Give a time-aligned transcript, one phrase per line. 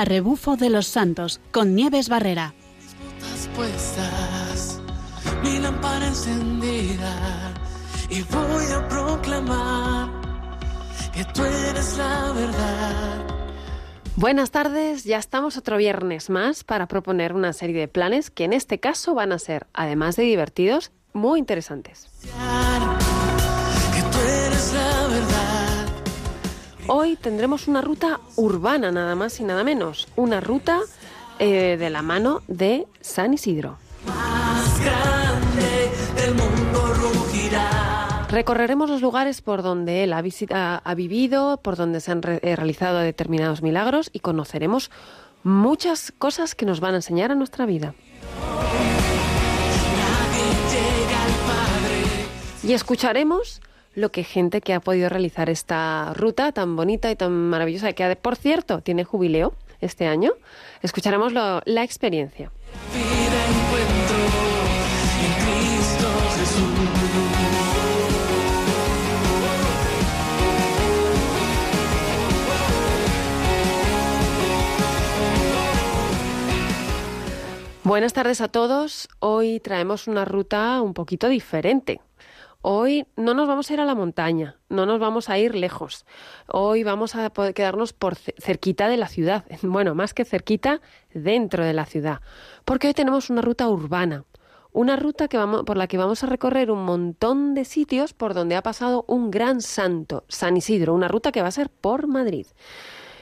[0.00, 2.54] a rebufo de los santos con Nieves Barrera.
[3.54, 4.78] puestas,
[5.42, 7.54] mi lámpara encendida
[8.10, 10.10] y voy a proclamar
[11.14, 13.24] que tú eres la verdad.
[14.16, 18.52] Buenas tardes, ya estamos otro viernes más para proponer una serie de planes que en
[18.52, 22.10] este caso van a ser, además de divertidos, muy interesantes.
[26.88, 30.06] Hoy tendremos una ruta urbana, nada más y nada menos.
[30.16, 30.80] Una ruta
[31.38, 33.76] eh, de la mano de San Isidro.
[34.06, 38.26] Más grande del mundo rugirá.
[38.30, 42.40] Recorreremos los lugares por donde él ha, visita- ha vivido, por donde se han re-
[42.42, 44.90] eh, realizado determinados milagros y conoceremos
[45.42, 47.94] muchas cosas que nos van a enseñar a nuestra vida.
[52.62, 53.60] Y escucharemos
[53.96, 58.14] lo que gente que ha podido realizar esta ruta tan bonita y tan maravillosa, que
[58.16, 60.32] por cierto tiene jubileo este año,
[60.82, 62.52] escucharemos la experiencia.
[77.82, 79.08] Buenas tardes a todos.
[79.20, 82.00] Hoy traemos una ruta un poquito diferente.
[82.68, 86.04] Hoy no nos vamos a ir a la montaña, no nos vamos a ir lejos.
[86.48, 89.44] Hoy vamos a poder quedarnos por ce- cerquita de la ciudad.
[89.62, 90.80] Bueno, más que cerquita,
[91.14, 92.22] dentro de la ciudad.
[92.64, 94.24] Porque hoy tenemos una ruta urbana.
[94.72, 98.34] Una ruta que vamos, por la que vamos a recorrer un montón de sitios por
[98.34, 100.92] donde ha pasado un gran santo, San Isidro.
[100.92, 102.48] Una ruta que va a ser por Madrid.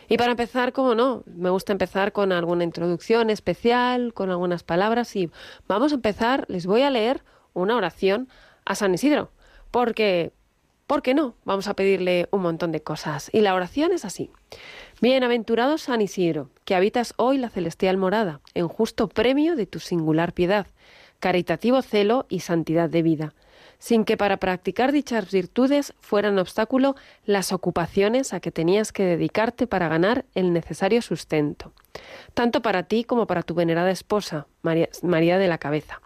[0.09, 5.15] Y para empezar, como no, me gusta empezar con alguna introducción especial, con algunas palabras
[5.17, 5.31] y
[5.69, 8.27] vamos a empezar, les voy a leer una oración
[8.67, 9.31] a San Isidro,
[9.75, 10.33] porque,
[10.87, 11.35] ¿por qué no?
[11.45, 13.29] Vamos a pedirle un montón de cosas.
[13.33, 14.31] Y la oración es así.
[15.01, 20.33] Bienaventurado San Isidro, que habitas hoy la celestial morada, en justo premio de tu singular
[20.33, 20.69] piedad,
[21.19, 23.35] caritativo celo y santidad de vida
[23.79, 26.95] sin que para practicar dichas virtudes fueran obstáculo
[27.27, 31.73] las ocupaciones a que tenías que dedicarte para ganar el necesario sustento,
[32.33, 36.01] tanto para ti como para tu venerada esposa, María de la Cabeza.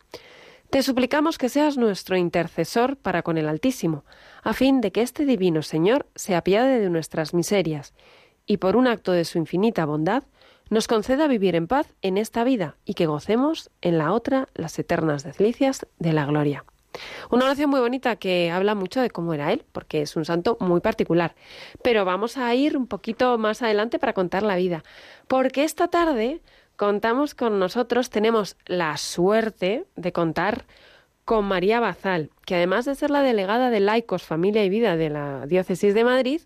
[0.70, 4.04] Te suplicamos que seas nuestro intercesor para con el Altísimo,
[4.42, 7.94] a fin de que este divino Señor se apiade de nuestras miserias,
[8.44, 10.24] y por un acto de su infinita bondad,
[10.68, 14.78] nos conceda vivir en paz en esta vida y que gocemos en la otra las
[14.78, 16.66] eternas delicias de la gloria.
[17.30, 20.58] Una oración muy bonita que habla mucho de cómo era él, porque es un santo
[20.60, 21.34] muy particular.
[21.82, 24.82] Pero vamos a ir un poquito más adelante para contar la vida,
[25.28, 26.42] porque esta tarde
[26.78, 30.64] contamos con nosotros, tenemos la suerte de contar
[31.24, 35.10] con María Bazal, que además de ser la delegada de Laicos, Familia y Vida de
[35.10, 36.40] la Diócesis de Madrid,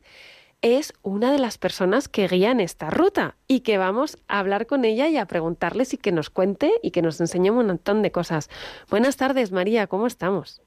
[0.63, 4.87] es una de las personas que guían esta ruta y que vamos a hablar con
[4.87, 8.11] ella y a preguntarles y que nos cuente y que nos enseñe un montón de
[8.11, 8.49] cosas.
[8.89, 10.63] Buenas tardes, María, ¿cómo estamos?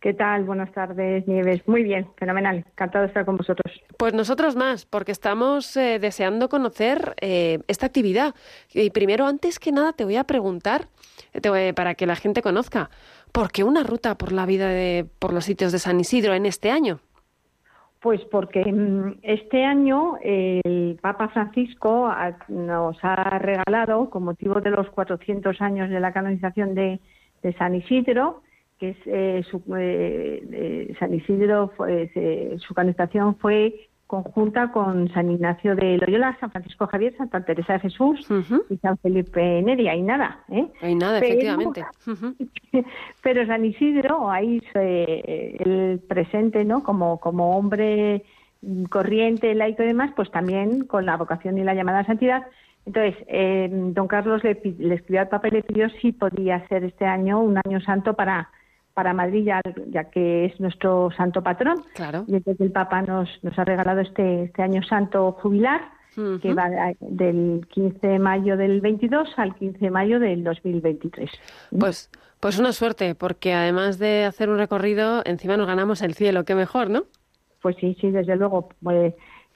[0.00, 0.44] ¿Qué tal?
[0.44, 1.66] Buenas tardes, Nieves.
[1.66, 2.58] Muy bien, fenomenal.
[2.58, 3.72] Encantado de estar con vosotros.
[3.98, 8.34] Pues nosotros más, porque estamos eh, deseando conocer eh, esta actividad.
[8.72, 10.88] Y primero, antes que nada, te voy a preguntar,
[11.32, 12.90] eh, te voy- para que la gente conozca,
[13.32, 16.46] ¿por qué una ruta por la vida de, por los sitios de San Isidro en
[16.46, 17.00] este año?
[18.00, 22.12] Pues porque mm, este año el Papa Francisco
[22.48, 27.00] nos ha regalado, con motivo de los 400 años de la canonización de,
[27.42, 28.42] de San Isidro,
[28.78, 35.08] que es eh, su, eh, eh, San Isidro, fue- se- su canonización fue conjunta con
[35.12, 38.24] San Ignacio de Loyola, San Francisco Javier, Santa Teresa de Jesús
[38.70, 39.88] y San Felipe Neri.
[39.88, 40.68] Ahí nada, ¿eh?
[40.80, 41.84] Hay nada, Pero- efectivamente.
[43.22, 46.82] Pero San Isidro, ahí se- el presente, ¿no?
[46.84, 48.22] Como, como hombre
[48.90, 52.46] corriente, laico y demás, pues también con la vocación y la llamada a santidad.
[52.84, 56.84] Entonces, eh, don Carlos le, le escribió al Papa y le pidió si podía ser
[56.84, 58.48] este año un año santo para,
[58.96, 61.84] para Madrid, ya, ya que es nuestro santo patrón.
[61.94, 62.24] Claro.
[62.26, 65.82] Y entonces el Papa nos, nos ha regalado este, este año santo jubilar,
[66.40, 66.70] que va
[67.00, 71.30] del 15 de mayo del 22 al 15 de mayo del 2023.
[71.78, 72.10] Pues,
[72.40, 76.54] pues una suerte, porque además de hacer un recorrido, encima nos ganamos el cielo, qué
[76.54, 77.02] mejor, ¿no?
[77.60, 78.70] Pues sí, sí, desde luego.
[78.82, 79.12] Pues,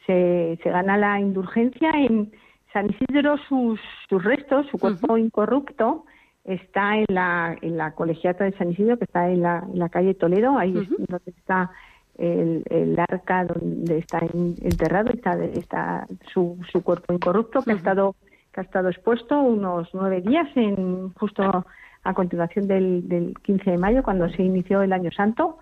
[0.06, 2.30] se, se gana la indulgencia en
[2.74, 6.04] San Isidro, sus, sus restos, su cuerpo incorrupto,
[6.44, 9.88] está en la, en la colegiata de San Isidro, que está en la, en la
[9.88, 11.70] calle Toledo, ahí es donde está
[12.18, 17.74] el, el arca donde está en- enterrado, está, está su, su cuerpo incorrupto, que ha
[17.76, 18.14] estado
[18.52, 21.64] que ha estado expuesto unos nueve días en justo
[22.02, 25.58] a continuación del, del 15 de mayo, cuando se inició el Año Santo.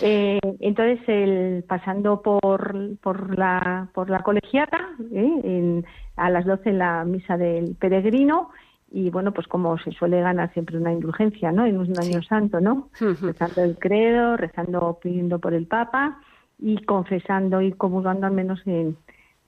[0.00, 4.78] Eh, entonces, el, pasando por, por, la, por la colegiata,
[5.12, 5.40] ¿eh?
[5.44, 5.84] en-
[6.16, 8.48] a las 12 en la misa del peregrino,
[8.90, 11.66] y bueno, pues como se suele ganar siempre una indulgencia, ¿no?
[11.66, 12.90] En un año santo, ¿no?
[13.00, 16.20] Rezando el credo, rezando, pidiendo por el Papa
[16.58, 18.96] y confesando y comulgando al menos en,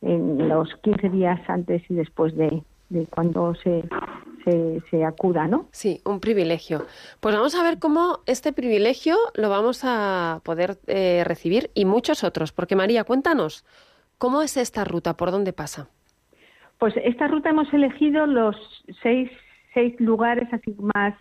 [0.03, 3.85] en los 15 días antes y después de, de cuando se,
[4.44, 5.69] se, se acuda, ¿no?
[5.73, 6.87] Sí, un privilegio.
[7.21, 12.25] Pues vamos a ver cómo este privilegio lo vamos a poder eh, recibir y muchos
[12.25, 12.53] otros.
[12.53, 13.65] Porque María, cuéntanos,
[14.19, 15.17] ¿cómo es esta ruta?
[15.17, 15.88] ¿Por dónde pasa?
[16.78, 18.56] Pues esta ruta hemos elegido los
[19.02, 19.31] seis,
[19.73, 21.14] seis lugares así más,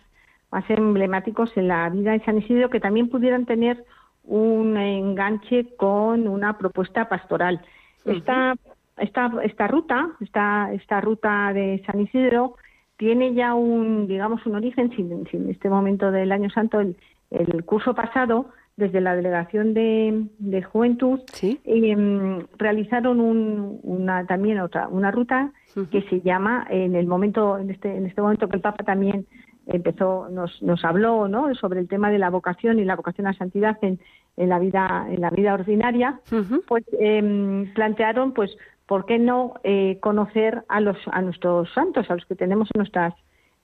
[0.50, 3.84] más emblemáticos en la vida de San Isidro que también pudieran tener
[4.24, 7.60] un enganche con una propuesta pastoral.
[8.04, 8.54] Esta,
[8.98, 12.56] esta, esta ruta, esta, esta ruta de San Isidro
[12.96, 16.96] tiene ya un, digamos, un origen, sin, sin este momento del Año Santo, el,
[17.30, 21.60] el curso pasado, desde la Delegación de, de Juventud, Sí.
[21.64, 25.52] eh, realizaron un- una también otra una ruta
[25.90, 29.26] que se llama en el momento en este en este momento que el Papa también
[29.66, 33.34] empezó nos nos habló no sobre el tema de la vocación y la vocación a
[33.34, 33.98] santidad en,
[34.38, 36.20] en la vida en la vida ordinaria
[36.66, 38.56] pues em, plantearon pues
[38.86, 42.78] por qué no eh, conocer a los a nuestros santos a los que tenemos en
[42.78, 43.12] nuestras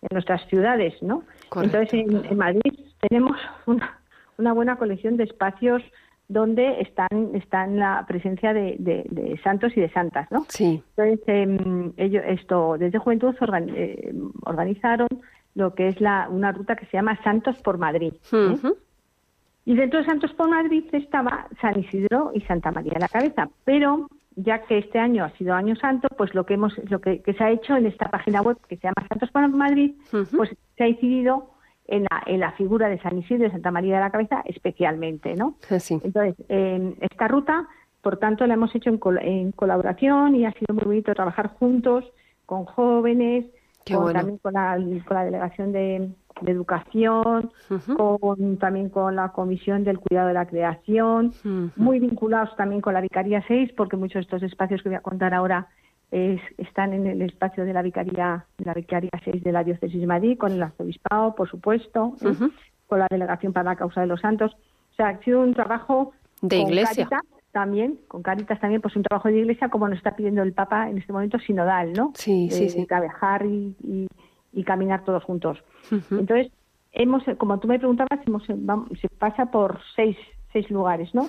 [0.03, 2.75] en nuestras ciudades no Correcto, entonces en, en Madrid
[3.09, 3.37] tenemos
[3.67, 3.99] una,
[4.43, 5.83] una buena colección de espacios
[6.29, 10.83] donde están están la presencia de, de- de santos y de santas no Sí.
[10.97, 14.13] entonces em, ellos esto desde Juventud organ- eh,
[14.45, 15.09] organizaron
[15.55, 18.57] lo que es la una ruta que se llama Santos por Madrid ¿eh?
[19.65, 23.49] Y dentro de Santos por Madrid estaba San Isidro y Santa María la Cabeza.
[23.65, 27.23] Pero ya que este año ha sido año santo, pues lo que hemos, lo que,
[27.23, 29.93] que se ha hecho en esta página web que se llama Santos por Madrid,
[30.37, 31.52] pues se ha incidido
[31.87, 35.35] en la, en la figura de San Isidro y Santa María de la Cabeza especialmente,
[35.35, 35.57] ¿no?
[35.71, 36.01] Así.
[36.03, 37.69] Entonces, en esta ruta,
[38.01, 41.49] por tanto, la hemos hecho en, col- en colaboración y ha sido muy bonito trabajar
[41.59, 42.05] juntos
[42.47, 43.47] con jóvenes,
[43.85, 44.19] Qué con- bueno.
[44.21, 44.77] también con la,
[45.07, 47.51] con la delegación de, de educación,
[47.97, 51.33] con, también con la comisión del cuidado de la creación,
[51.77, 55.01] muy vinculados también con la Vicaría 6, porque muchos de estos espacios que voy a
[55.03, 55.69] contar ahora
[56.13, 60.01] es- están en el espacio de la Vicaría, de la Vicaría 6 de la Diócesis
[60.01, 62.35] de Madrid, con el arzobispado, por supuesto, ¿eh?
[62.87, 64.53] Con la Delegación para la Causa de los Santos.
[64.93, 66.13] O sea, ha sido un trabajo
[66.43, 67.09] De con iglesia.
[67.09, 70.53] Cáritas también, con Caritas también, pues un trabajo de iglesia como nos está pidiendo el
[70.53, 72.13] Papa en este momento sinodal, ¿no?
[72.15, 72.87] Sí, sí, sí.
[72.87, 74.07] trabajar y, y-
[74.53, 75.63] y caminar todos juntos.
[76.11, 76.53] Entonces,
[76.93, 80.17] hemos, como tú me preguntabas, hemos, vamos, se pasa por seis,
[80.53, 81.27] seis lugares, ¿no?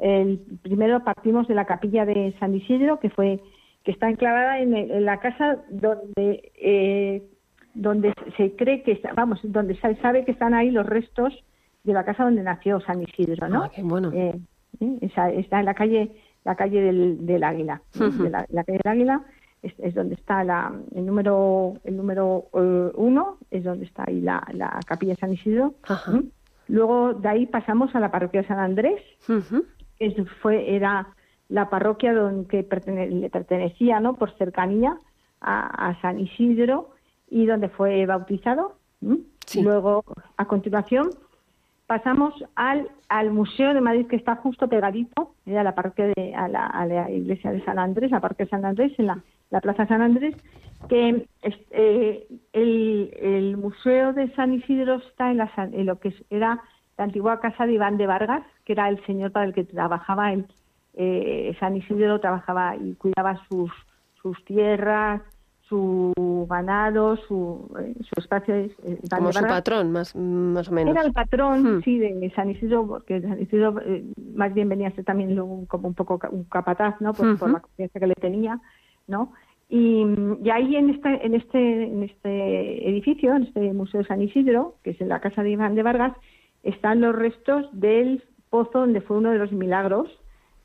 [0.00, 3.40] El primero partimos de la capilla de San Isidro, que fue
[3.88, 7.22] que está enclavada en, el- en la casa donde eh,
[7.72, 11.32] donde se cree que está- vamos donde se sabe que están ahí los restos
[11.84, 13.62] de la casa donde nació San Isidro, ¿no?
[13.64, 14.10] Ah, qué bueno.
[14.12, 14.38] Eh.
[15.00, 16.10] Esa- está en la calle
[16.44, 17.80] la calle del, del Águila,
[18.30, 19.22] la, la calle del Águila
[19.62, 24.20] es, es donde está la, el número el número eh, uno es donde está ahí
[24.20, 25.74] la, la capilla de San Isidro.
[26.68, 29.00] Luego de ahí pasamos a la parroquia de San Andrés,
[29.98, 31.06] que fue era
[31.48, 34.14] la parroquia donde pertene- le pertenecía, ¿no?
[34.14, 34.98] Por cercanía
[35.40, 36.90] a, a San Isidro
[37.30, 38.74] y donde fue bautizado.
[39.02, 39.18] ¿m?
[39.46, 39.62] Sí.
[39.62, 40.04] Luego,
[40.36, 41.10] a continuación,
[41.86, 46.34] pasamos al, al Museo de Madrid que está justo pegadito eh, a la parroquia de,
[46.34, 49.18] a la, a la iglesia de San Andrés, la parroquia de San Andrés, en la,
[49.50, 50.36] la plaza San Andrés,
[50.88, 51.26] que
[51.70, 56.60] eh, el, el Museo de San Isidro está en, la, en lo que era
[56.98, 60.32] la antigua casa de Iván de Vargas, que era el señor para el que trabajaba
[60.32, 60.46] el
[60.98, 63.70] eh, San Isidro, trabajaba y cuidaba sus,
[64.20, 65.22] sus tierras,
[65.68, 66.12] su
[66.50, 68.54] ganado, su, eh, su espacio.
[68.54, 70.94] es, eh, Iván Como su patrón, más, más o menos.
[70.94, 71.82] Era el patrón, Hmm.
[71.82, 75.66] sí, de San Isidro, porque San Isidro eh, más bien venía a ser también luego
[75.68, 77.12] como un poco un capataz, ¿no?
[77.12, 78.60] Por, la confianza que le tenía,
[79.06, 79.32] ¿no?
[79.68, 80.04] Y,
[80.42, 84.76] y ahí en este, en este, en este edificio, en este Museo de San Isidro,
[84.82, 86.14] que es en la casa de Iván de Vargas,
[86.62, 90.08] están los restos del pozo donde fue uno de los milagros,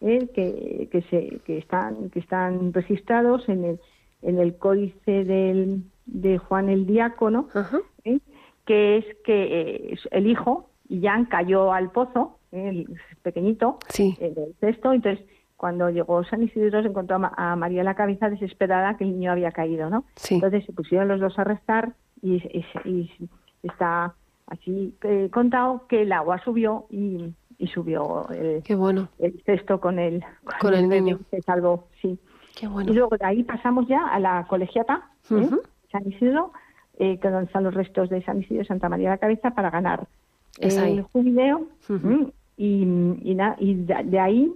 [0.03, 0.29] ¿eh?
[0.33, 3.79] que, que, se, que, están, que están registrados en el,
[4.21, 7.47] en el códice del, de Juan el Diácono.
[8.05, 8.19] ¿eh?
[8.65, 12.69] que es que eh, el hijo, Jan, cayó al pozo, ¿eh?
[12.69, 12.87] el
[13.21, 14.15] pequeñito, Sí.
[14.19, 15.25] en el cesto, entonces
[15.57, 19.11] cuando llegó San Isidro se encontró a, Ma- a María la cabeza desesperada que el
[19.13, 20.03] niño había caído, ¿no?
[20.15, 20.35] Sí.
[20.35, 23.09] Entonces se pusieron los dos a restar y, y- y
[23.63, 24.13] está
[24.47, 29.07] así eh, contado que el agua subió y, y subió el, Qué bueno.
[29.19, 30.23] el cesto con el,
[30.59, 31.19] Con el niño.
[31.31, 32.17] Se salvó, sí.
[32.59, 32.91] Qué bueno.
[32.91, 35.49] Y luego de ahí pasamos ya a la colegiata, ¿eh?
[35.91, 36.51] San Isidro,
[36.99, 39.51] eh, que donde están los restos de San Isidro y Santa María de la Cabeza
[39.51, 40.07] para ganar
[40.59, 40.97] Es ahí.
[40.97, 41.67] el jubileo.
[42.57, 42.83] Y,
[43.23, 44.53] y, na- y de, de ahí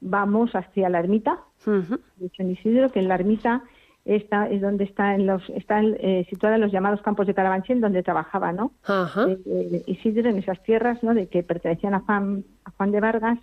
[0.00, 3.62] vamos hacia la ermita de San Isidro, que en la ermita
[4.04, 8.02] está, es donde está en los, están eh, situadas los llamados campos de Carabanchel, donde
[8.02, 8.72] trabajaba, ¿no?
[8.84, 9.26] Ajá.
[9.26, 11.14] de, de Isidro en esas tierras, ¿no?
[11.14, 13.38] De que pertenecían a Juan, a Juan de Vargas.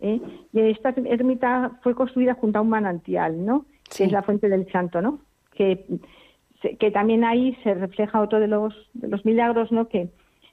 [0.00, 0.20] ¿eh?
[0.52, 3.66] Y esta ermita fue construida junto a un manantial, ¿no?
[3.90, 3.98] Sí.
[3.98, 5.20] Que es la fuente del Santo, ¿no?
[5.54, 5.86] Que,
[6.78, 9.88] que también ahí se refleja otro de los, de los milagros, ¿no?
[9.88, 10.08] Que,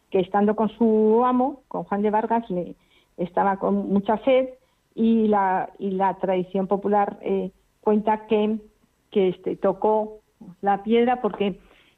[0.10, 2.76] que estando con su amo, con Juan de Vargas, le,
[3.18, 4.50] estaba con mucha sed
[4.94, 8.58] y la, y la tradición popular eh, cuenta que,
[9.16, 10.20] que este, tocó
[10.62, 11.58] la piedra porque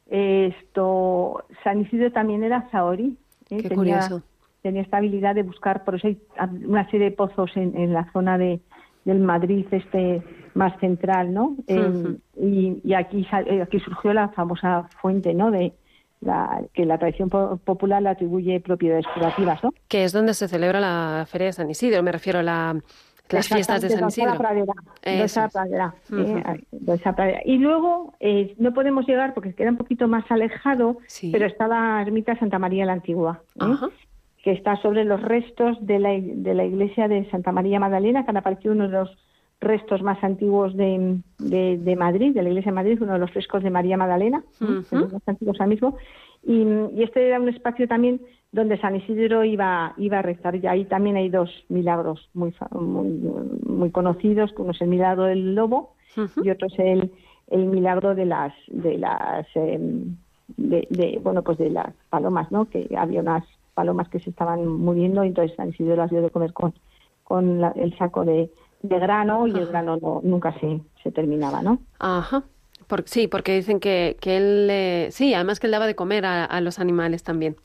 [0.09, 3.17] esto San Isidro también era saorí.
[3.50, 3.57] ¿eh?
[3.63, 4.21] Qué tenía, curioso.
[4.62, 6.19] tenía esta habilidad de buscar, por eso hay
[6.65, 8.59] una serie de pozos en, en la zona de,
[9.03, 10.21] del Madrid este
[10.53, 11.55] más central, ¿no?
[11.67, 12.19] Eh, Ujú.
[12.39, 15.50] y, y aquí eh, aquí surgió la famosa fuente, ¿no?
[15.51, 15.74] De
[16.21, 19.71] la, que la tradición po- popular le atribuye propiedades curativas, ¿no?
[19.88, 22.75] Que es donde se celebra la Feria de San Isidro, me refiero a la,
[23.29, 24.38] las fiestas de San Isidro.
[24.38, 25.53] Pradera, de esa es.
[25.53, 26.43] pradera, eh,
[26.88, 27.41] esa pradera.
[27.46, 31.31] Y luego eh, no podemos llegar porque queda un poquito más alejado, Sí.
[31.31, 33.65] pero está la ermita Santa María la Antigua, ¿eh?
[34.43, 38.29] Que está sobre los restos de la, de la iglesia de Santa María Magdalena, que
[38.31, 39.17] han aparecido uno de los
[39.60, 43.31] restos más antiguos de, de, de Madrid, de la iglesia de Madrid, uno de los
[43.31, 44.63] frescos de María Magdalena, ¿eh?
[44.63, 44.96] Ujú.
[44.96, 45.98] de los más antiguos ahora mismo.
[46.44, 46.62] Y,
[46.96, 50.56] y este era un espacio también donde San Isidro iba, iba a rezar.
[50.56, 53.10] Y ahí también hay dos milagros muy, muy,
[53.65, 55.94] muy conocidos, uno es el milagro del lobo
[56.44, 57.12] y otro es el,
[57.48, 60.15] el milagro de las de las em,
[60.56, 63.44] de, de, bueno pues de las palomas no que había unas
[63.75, 66.74] palomas que se estaban muriendo y entonces San Isidro las dio de comer con
[67.24, 68.50] con la- el saco de,
[68.82, 72.44] de grano y el grano no, nunca se, se terminaba no Ajá.
[72.88, 74.67] Por- sí, porque dicen que, que él...
[74.72, 77.56] eh, sí, además que él daba de comer a, a los animales también.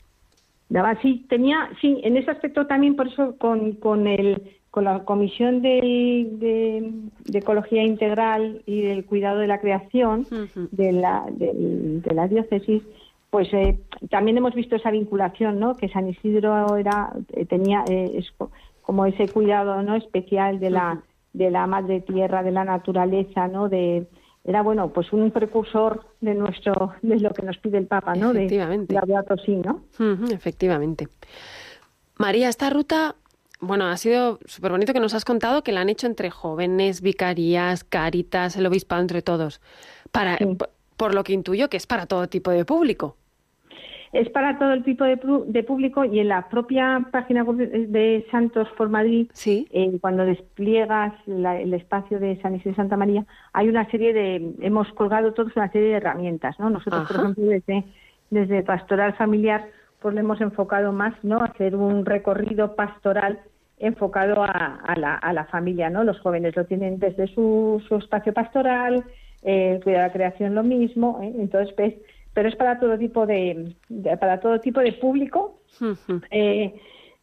[0.69, 5.03] Daba, sí, tenía, sí, en ese aspecto también, por eso con, con, el, con la
[5.05, 6.91] Comisión de, de,
[7.25, 10.25] de Ecología Integral y del Cuidado de la Creación
[10.71, 12.81] de, la, de la diócesis,
[13.29, 13.77] pues eh,
[14.09, 15.75] también hemos visto esa vinculación, ¿no?
[15.75, 18.51] Que San Isidro era, eh, tenía eh, es co-
[18.81, 19.95] como ese cuidado, ¿no?
[19.95, 21.01] Especial de la,
[21.33, 23.69] de la madre tierra, de la naturaleza, ¿no?
[23.69, 24.07] De,
[24.43, 28.33] era bueno, pues un precursor de nuestro, de lo que nos pide el Papa, ¿no?
[28.33, 28.93] De Efectivamente.
[28.93, 29.83] Laudato Si, ¿no?
[30.31, 31.07] Efectivamente.
[32.17, 33.15] María, esta ruta,
[33.61, 37.01] bueno, ha sido súper bonito que nos has contado que la han hecho entre jóvenes,
[37.01, 39.61] vicarías, caritas, el obispado, entre todos.
[40.11, 40.57] Para, Sí.
[40.97, 43.17] Por lo que intuyo que es para todo tipo de público.
[44.13, 45.17] Es para todo el tipo de,
[45.63, 49.67] público y en la propia página web de, Santos por Madrid, Sí.
[49.71, 54.13] eh, cuando despliegas la- el espacio de San Isidro y Santa María, hay una serie
[54.13, 56.69] de, hemos colgado todos una serie de herramientas, ¿no?
[56.69, 57.83] Nosotros, por ejemplo, desde,
[58.29, 59.65] desde Pastoral Familiar,
[59.99, 61.37] pues le hemos enfocado más, ¿no?
[61.37, 63.39] Hacer un recorrido pastoral
[63.79, 66.03] enfocado a, a la, a la familia, ¿no?
[66.03, 69.03] Los jóvenes lo tienen desde su, su espacio pastoral,
[69.41, 71.33] eh, cuidado de la creación lo mismo, ¿eh?
[71.37, 71.95] entonces, pues,
[72.33, 75.59] pero es para todo tipo de, de- para todo tipo de público
[76.31, 76.73] eh,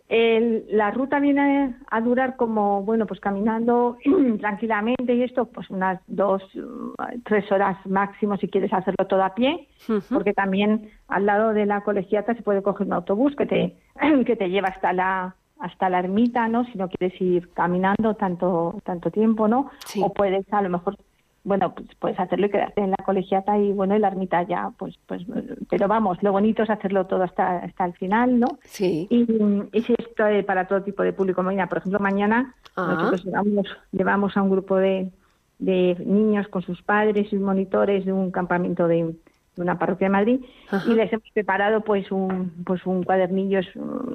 [0.08, 3.96] el- la ruta viene a durar como, bueno, pues caminando
[4.40, 9.34] tranquilamente y esto, pues unas dos, uh, tres horas máximo si quieres hacerlo todo a
[9.34, 9.68] pie,
[10.12, 13.76] porque también al lado de la colegiata se puede coger un autobús que te,
[14.26, 16.64] que te lleva hasta la hasta la ermita, ¿no?
[16.64, 19.70] Si no quieres ir caminando tanto tanto tiempo, ¿no?
[19.84, 20.00] Sí.
[20.02, 20.96] O puedes a lo mejor
[21.42, 24.70] bueno, pues puedes hacerlo y quedarte en la colegiata y bueno, y la ermita ya,
[24.78, 25.23] pues, pues,
[25.70, 28.47] pero vamos, lo bonito es hacerlo todo hasta, hasta el final, ¿no?
[28.62, 29.06] Sí.
[29.11, 29.26] Y,
[29.73, 32.94] y si esto es para todo tipo de público, mira, por ejemplo, mañana Ah.
[32.94, 35.11] nosotros llevamos, llevamos a un grupo de,
[35.59, 39.16] de niños con sus padres y monitores de un campamento de,
[39.56, 40.88] de una parroquia de Madrid Ajá.
[40.88, 43.59] y les hemos preparado pues un pues un cuadernillo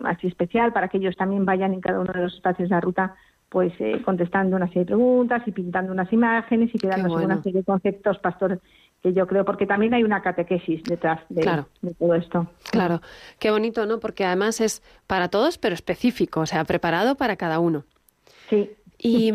[0.06, 2.82] así especial para que ellos también vayan en cada uno de los espacios de la
[2.82, 3.16] ruta
[3.56, 7.36] pues eh, contestando una serie de preguntas y pintando unas imágenes y quedándose con bueno.
[7.36, 8.60] una serie de conceptos pastor
[9.02, 11.70] que yo creo porque también hay una catequesis detrás de, Claro.
[11.82, 12.48] de todo esto.
[12.70, 13.00] Claro,
[13.40, 14.02] qué bonito, ¿no?
[14.02, 17.86] Porque además es para todos, pero específico, o sea, preparado para cada uno.
[18.50, 18.72] Sí.
[18.98, 19.32] Y,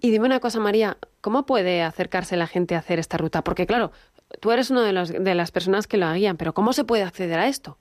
[0.00, 3.44] y dime una cosa, María, ¿cómo puede acercarse la gente a hacer esta ruta?
[3.44, 3.92] Porque claro,
[4.40, 7.04] tú eres una de, los- de las personas que lo guían, pero ¿cómo se puede
[7.04, 7.78] acceder a esto?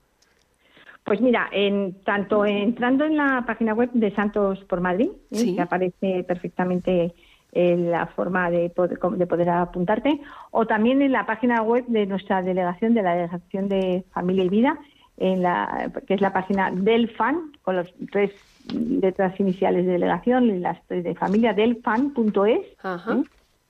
[1.05, 5.35] Pues mira, en, tanto entrando en la página web de Santos por Madrid, ¿eh?
[5.35, 5.55] Sí.
[5.55, 7.13] que aparece perfectamente
[7.51, 10.19] eh, la forma de poder, de poder apuntarte,
[10.50, 14.50] o también en la página web de nuestra delegación, de la Delegación de Familia y
[14.50, 14.79] Vida,
[15.17, 18.31] en la, que es la página del FAN, con los tres
[18.74, 22.62] letras iniciales de delegación y las tres de familia, delfan.es.
[22.81, 23.13] Ajá.
[23.13, 23.24] ¿eh?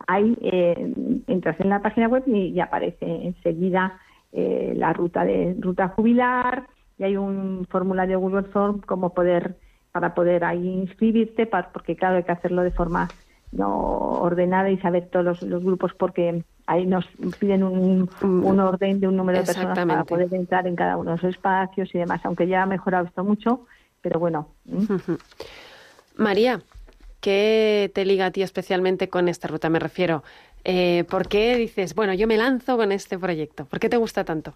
[0.07, 0.93] Ahí eh,
[1.27, 3.99] entras en la página web y, y aparece enseguida
[4.31, 9.57] eh, la ruta de ruta jubilar y hay un formulario Google Form como poder
[9.91, 13.09] para poder ahí inscribirte, para, porque claro, hay que hacerlo de forma
[13.51, 13.69] no
[14.21, 17.05] ordenada y saber todos los, los grupos porque ahí nos
[17.39, 21.11] piden un, un orden de un número de personas para poder entrar en cada uno
[21.11, 23.65] de los espacios y demás, aunque ya ha mejorado esto mucho,
[24.01, 24.49] pero bueno.
[26.15, 26.61] María,
[27.21, 29.69] ¿qué te liga a ti especialmente con esta ruta?
[29.69, 30.23] Me refiero,
[30.63, 33.65] eh, ¿por qué dices, bueno, yo me lanzo con este proyecto?
[33.65, 34.53] ¿Por qué te gusta tanto?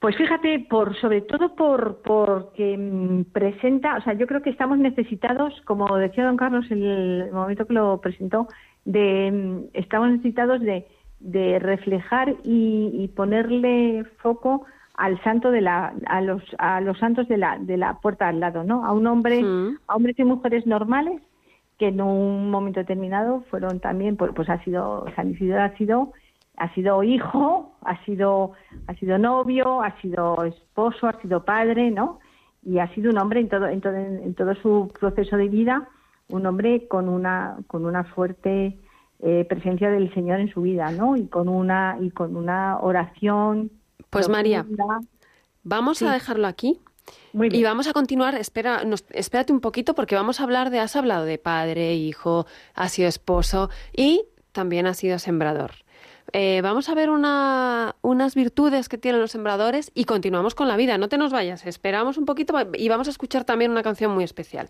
[0.00, 4.78] Pues fíjate, por sobre todo por porque mm, presenta, o sea, yo creo que estamos
[4.78, 8.48] necesitados, como decía don Carlos en el momento que lo presentó,
[8.86, 10.86] de mm, estamos necesitados de,
[11.20, 14.64] de reflejar y, y ponerle foco
[14.94, 18.40] al santo de la a los a los santos de la de la puerta al
[18.40, 18.84] lado, ¿no?
[18.84, 19.42] A un hombre,
[19.86, 21.20] a hombres y mujeres normales
[21.78, 26.12] que en un momento determinado fueron también pues, pues ha sido San Isidro ha sido
[26.60, 28.52] ha sido hijo, ha sido,
[28.86, 32.20] ha sido novio, ha sido esposo, ha sido padre, ¿no?
[32.62, 35.88] Y ha sido un hombre en todo, en todo, en todo su proceso de vida,
[36.28, 38.78] un hombre con una, con una fuerte
[39.20, 41.16] eh, presencia del Señor en su vida, ¿no?
[41.16, 43.70] Y con una, y con una oración.
[44.10, 44.64] Pues María,
[45.62, 46.80] vamos a dejarlo aquí.
[47.32, 47.60] Muy bien.
[47.60, 50.94] Y vamos a continuar, espera, nos- espérate un poquito porque vamos a hablar de, has
[50.96, 55.70] hablado de padre, hijo, has sido esposo y también has sido sembrador.
[56.32, 60.76] Eh, vamos a ver una- unas virtudes que tienen los sembradores y continuamos con la
[60.76, 60.96] vida.
[60.96, 64.22] No te nos vayas, esperamos un poquito y vamos a escuchar también una canción muy
[64.24, 64.68] especial.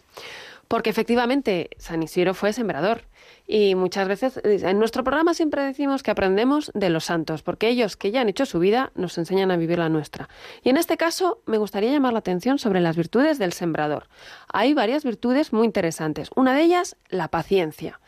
[0.69, 3.03] Porque efectivamente San Isidro fue sembrador
[3.47, 7.69] y muchas veces eh, en nuestro programa siempre decimos que aprendemos de los santos, porque
[7.69, 10.29] ellos que ya han hecho su vida nos enseñan a vivir la nuestra.
[10.63, 14.09] Y en este caso me gustaría llamar la atención sobre las virtudes del sembrador.
[14.53, 16.31] Hay varias virtudes muy interesantes.
[16.37, 18.01] Una de ellas, la paciencia.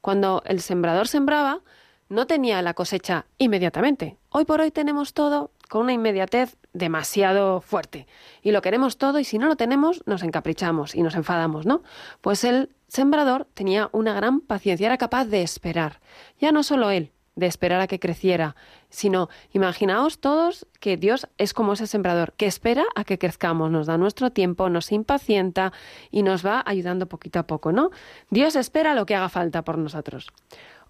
[0.00, 1.60] Cuando el sembrador sembraba,
[2.08, 4.16] no tenía la cosecha inmediatamente.
[4.30, 8.06] Hoy por hoy tenemos todo con una inmediatez demasiado fuerte.
[8.42, 11.82] Y lo queremos todo y si no lo tenemos nos encaprichamos y nos enfadamos, ¿no?
[12.20, 16.00] Pues el sembrador tenía una gran paciencia, era capaz de esperar.
[16.40, 18.56] Ya no solo él, de esperar a que creciera,
[18.88, 23.86] sino imaginaos todos que Dios es como ese sembrador, que espera a que crezcamos, nos
[23.86, 25.72] da nuestro tiempo, nos impacienta
[26.10, 27.90] y nos va ayudando poquito a poco, ¿no?
[28.30, 30.26] Dios espera lo que haga falta por nosotros.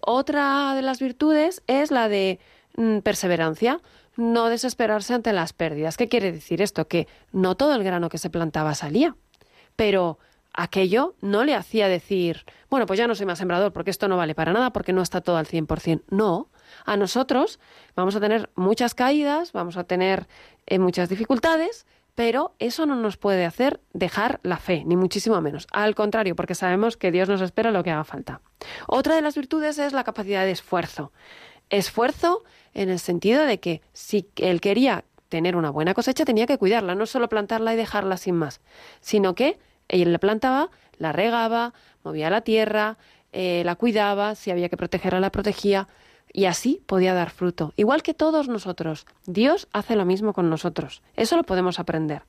[0.01, 2.39] Otra de las virtudes es la de
[2.75, 3.81] mm, perseverancia,
[4.15, 5.97] no desesperarse ante las pérdidas.
[5.97, 6.87] ¿Qué quiere decir esto?
[6.87, 9.15] Que no todo el grano que se plantaba salía,
[9.75, 10.19] pero
[10.53, 14.17] aquello no le hacía decir, bueno, pues ya no soy más sembrador porque esto no
[14.17, 16.03] vale para nada porque no está todo al 100%.
[16.09, 16.49] No,
[16.85, 17.59] a nosotros
[17.95, 20.27] vamos a tener muchas caídas, vamos a tener
[20.65, 21.85] eh, muchas dificultades,
[22.19, 25.67] pero eso no nos puede hacer dejar la fe, ni muchísimo menos.
[25.71, 28.41] Al contrario, porque sabemos que Dios nos espera lo que haga falta.
[28.87, 31.13] Otra de las virtudes es la capacidad de esfuerzo.
[31.69, 36.57] Esfuerzo en el sentido de que si él quería tener una buena cosecha tenía que
[36.57, 38.59] cuidarla, no solo plantarla y dejarla sin más,
[38.99, 42.97] sino que él la plantaba, la regaba, movía la tierra,
[43.31, 45.87] eh, la cuidaba, si había que protegerla la protegía
[46.33, 47.73] y así podía dar fruto.
[47.75, 51.01] Igual que todos nosotros, Dios hace lo mismo con nosotros.
[51.15, 52.23] Eso lo podemos aprender.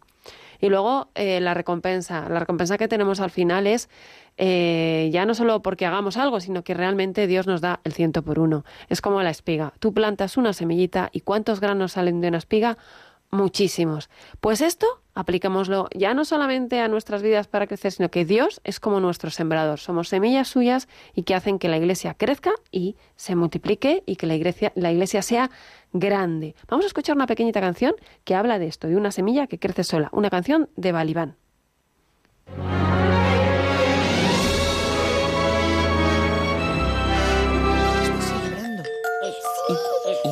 [0.60, 2.28] Y luego eh, la recompensa.
[2.28, 3.88] La recompensa que tenemos al final es
[4.36, 8.22] eh, ya no solo porque hagamos algo, sino que realmente Dios nos da el ciento
[8.22, 8.64] por uno.
[8.88, 9.72] Es como la espiga.
[9.78, 12.76] Tú plantas una semillita y ¿cuántos granos salen de una espiga?
[13.30, 14.10] Muchísimos.
[14.40, 18.80] Pues esto aplicámoslo ya no solamente a nuestras vidas para crecer, sino que Dios es
[18.80, 19.78] como nuestro sembrador.
[19.78, 24.26] Somos semillas suyas y que hacen que la iglesia crezca y se multiplique y que
[24.26, 25.50] la iglesia, la iglesia sea
[25.92, 26.56] grande.
[26.68, 29.84] Vamos a escuchar una pequeñita canción que habla de esto, de una semilla que crece
[29.84, 30.08] sola.
[30.12, 31.36] Una canción de Balibán.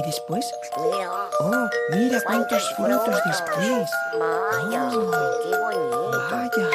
[0.08, 0.50] Después?
[0.76, 3.90] Oh, mira cuántos frutos después.
[4.18, 6.10] Vaya, qué bonito.
[6.30, 6.68] Vaya.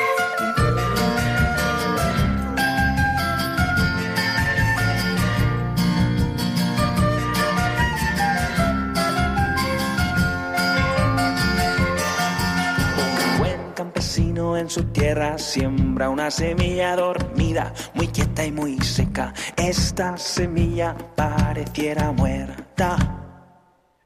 [12.97, 19.33] Un buen campesino en su tierra siembra una semilla dormida, muy quieta y muy seca.
[19.57, 23.22] Esta semilla pareciera muerta.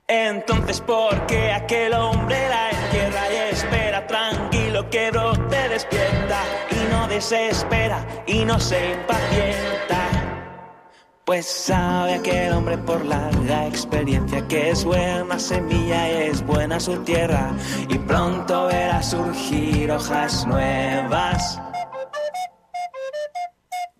[0.09, 7.09] Entonces, ¿por qué aquel hombre la entierra y espera tranquilo que brote despierta y no
[7.09, 10.07] desespera y no se impacienta?
[11.25, 17.03] Pues sabe aquel hombre por larga experiencia que es buena semilla y es buena su
[17.03, 17.51] tierra
[17.89, 21.59] y pronto verá surgir hojas nuevas.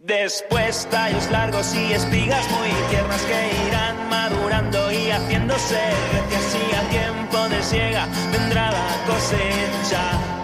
[0.08, 5.82] Después tallos largos y espigas muy tiernas que irán madurando y haciéndose
[6.14, 10.37] recias y a tiempo de siega vendrá la cosecha.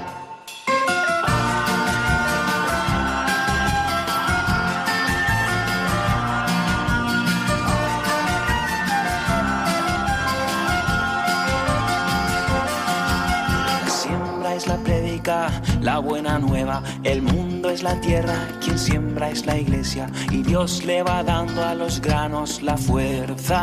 [15.94, 16.82] La buena nueva.
[17.04, 21.64] El mundo es la tierra, quien siembra es la iglesia y Dios le va dando
[21.64, 23.62] a los granos la fuerza.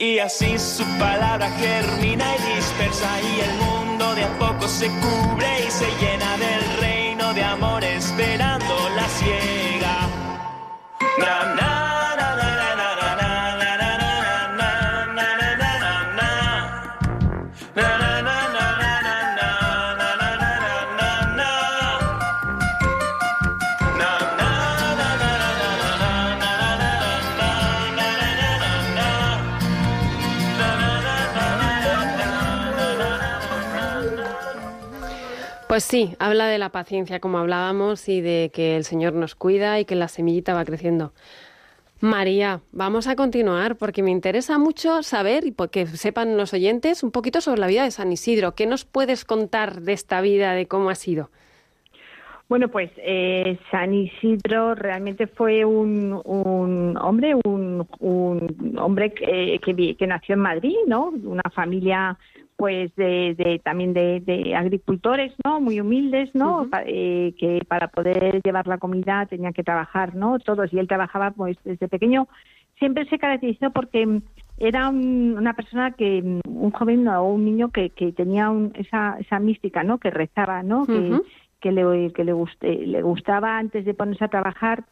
[0.00, 5.50] Y así su palabra germina y dispersa y el mundo de a poco se cubre
[5.68, 9.96] y se llena del reino de amor esperando la ciega.
[35.76, 39.78] Pues sí, habla de la paciencia, como hablábamos, y de que el Señor nos cuida
[39.78, 41.12] y que la semillita va creciendo.
[42.00, 47.10] María, vamos a continuar porque me interesa mucho saber y que sepan los oyentes un
[47.10, 48.54] poquito sobre la vida de San Isidro.
[48.54, 51.28] ¿Qué nos puedes contar de esta vida, de cómo ha sido?
[52.48, 59.72] Bueno, pues eh, San Isidro realmente fue un, un hombre, un, un hombre que, que,
[59.74, 61.08] vi- que nació en Madrid, ¿no?
[61.24, 62.16] Una familia,
[62.56, 65.60] pues, de, de- también de, de agricultores, ¿no?
[65.60, 66.62] Muy humildes, ¿no?
[66.70, 70.38] Pa- eh, que para poder llevar la comida tenían que trabajar, ¿no?
[70.38, 72.28] Todos y él trabajaba, pues, desde pequeño.
[72.78, 74.22] Siempre se caracterizó porque mm,
[74.58, 78.72] era un- una persona que, mm, un joven o un niño que, que tenía un-
[78.74, 79.98] esa, esa mística, ¿no?
[79.98, 80.86] Que rezaba, ¿no?
[80.86, 80.92] Que,
[81.60, 84.84] que le, que le, guste, le gustaba antes de ponerse a trabajar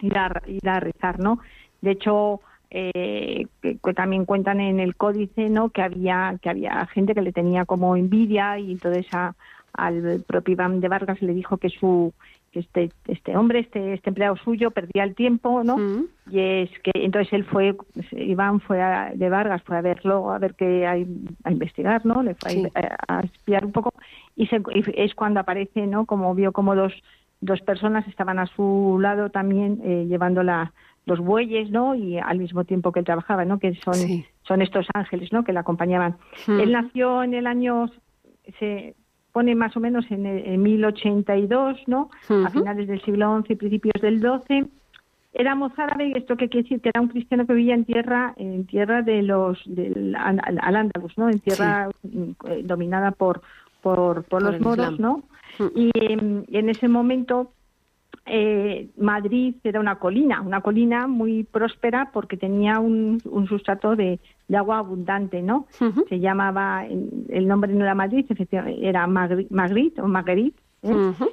[0.00, 1.38] ir a, ir a rezar, ¿no?
[1.82, 2.40] De hecho,
[2.70, 5.70] eh, que, que también cuentan en el códice, ¿no?
[5.70, 9.34] Que había que había gente que le tenía como envidia y entonces a-
[9.72, 12.12] al propio Iván de Vargas le dijo que su
[12.50, 15.76] que este este hombre, este este empleado suyo perdía el tiempo, ¿no?
[15.76, 16.04] Mm.
[16.30, 17.76] Y es que entonces él fue,
[18.12, 21.06] Iván fue a- de Vargas, fue a verlo, a ver qué hay,
[21.44, 22.22] a investigar, ¿no?
[22.22, 22.62] Le fue Sí.
[22.74, 23.92] a, a espiar un poco
[24.34, 26.04] y, se- y es cuando aparece, ¿no?
[26.06, 26.92] Como vio como dos,
[27.40, 30.72] dos personas estaban a su lado también eh, llevando la,
[31.06, 31.94] los bueyes, ¿no?
[31.94, 33.58] Y al mismo tiempo que él trabajaba, ¿no?
[33.58, 34.24] Que son, Sí.
[34.42, 35.44] son estos ángeles, ¿no?
[35.44, 36.16] Que le acompañaban.
[36.46, 36.60] Mm.
[36.60, 37.88] Él nació en el año,
[38.58, 38.94] se
[39.32, 42.10] pone más o menos en, el- en 1082, ¿no?
[42.28, 44.66] A finales del siglo XI principios del XII.
[45.32, 48.32] Era mozárabe, y esto que quiere decir que era un cristiano que vivía en tierra,
[48.38, 51.28] en tierra de los del al, al- al Andalus, ¿no?
[51.28, 51.88] En tierra
[52.48, 53.42] eh, dominada por
[53.82, 54.98] por, por Por los moros.
[54.98, 55.22] ¿no?
[55.58, 55.64] Mm.
[55.76, 57.52] Y, em, y en ese momento
[58.26, 64.18] eh, Madrid era una colina, una colina muy próspera porque tenía un, un sustrato de,
[64.48, 65.66] de agua abundante, ¿no?
[66.08, 70.92] Se llamaba, el nombre no era Madrid, efectivamente, era Magri- Magritte o Marguerite, ¿eh?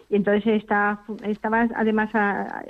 [0.10, 2.64] Y entonces está, estaba además a-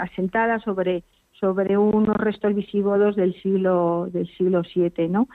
[0.00, 1.04] asentada sobre
[1.38, 5.28] sobre unos restos visigodos del siglo del siglo VII, ¿no?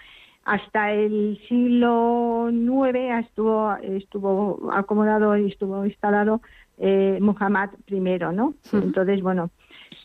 [0.46, 6.42] Hasta el siglo IX estuvo estuvo acomodado y estuvo instalado
[6.82, 8.00] eh, Muhammad I,
[8.34, 8.56] ¿no?
[8.74, 9.52] Entonces, bueno,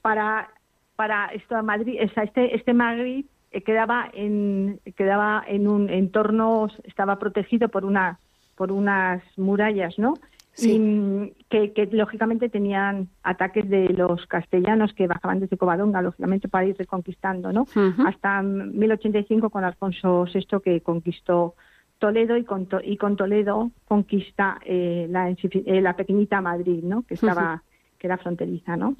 [0.02, 0.50] para
[0.94, 7.18] para esto a Madrid, este este Madrid eh, quedaba en quedaba en un entorno estaba
[7.18, 8.18] protegido por una
[8.56, 10.14] por unas murallas, ¿no?
[10.52, 10.72] Sí.
[10.72, 16.48] Y, mm, que, que, lógicamente tenían ataques de los castellanos que bajaban desde Covadonga, lógicamente
[16.48, 17.62] para ir reconquistando, ¿no?
[17.62, 18.06] Ujú.
[18.06, 21.54] Hasta mm, 1085 con Alfonso VI que conquistó
[21.98, 27.02] Toledo y con, To- y con Toledo conquista eh, la, eh, la pequeñita Madrid, ¿no?
[27.02, 27.62] Que estaba
[27.98, 28.94] que era fronteriza, ¿no?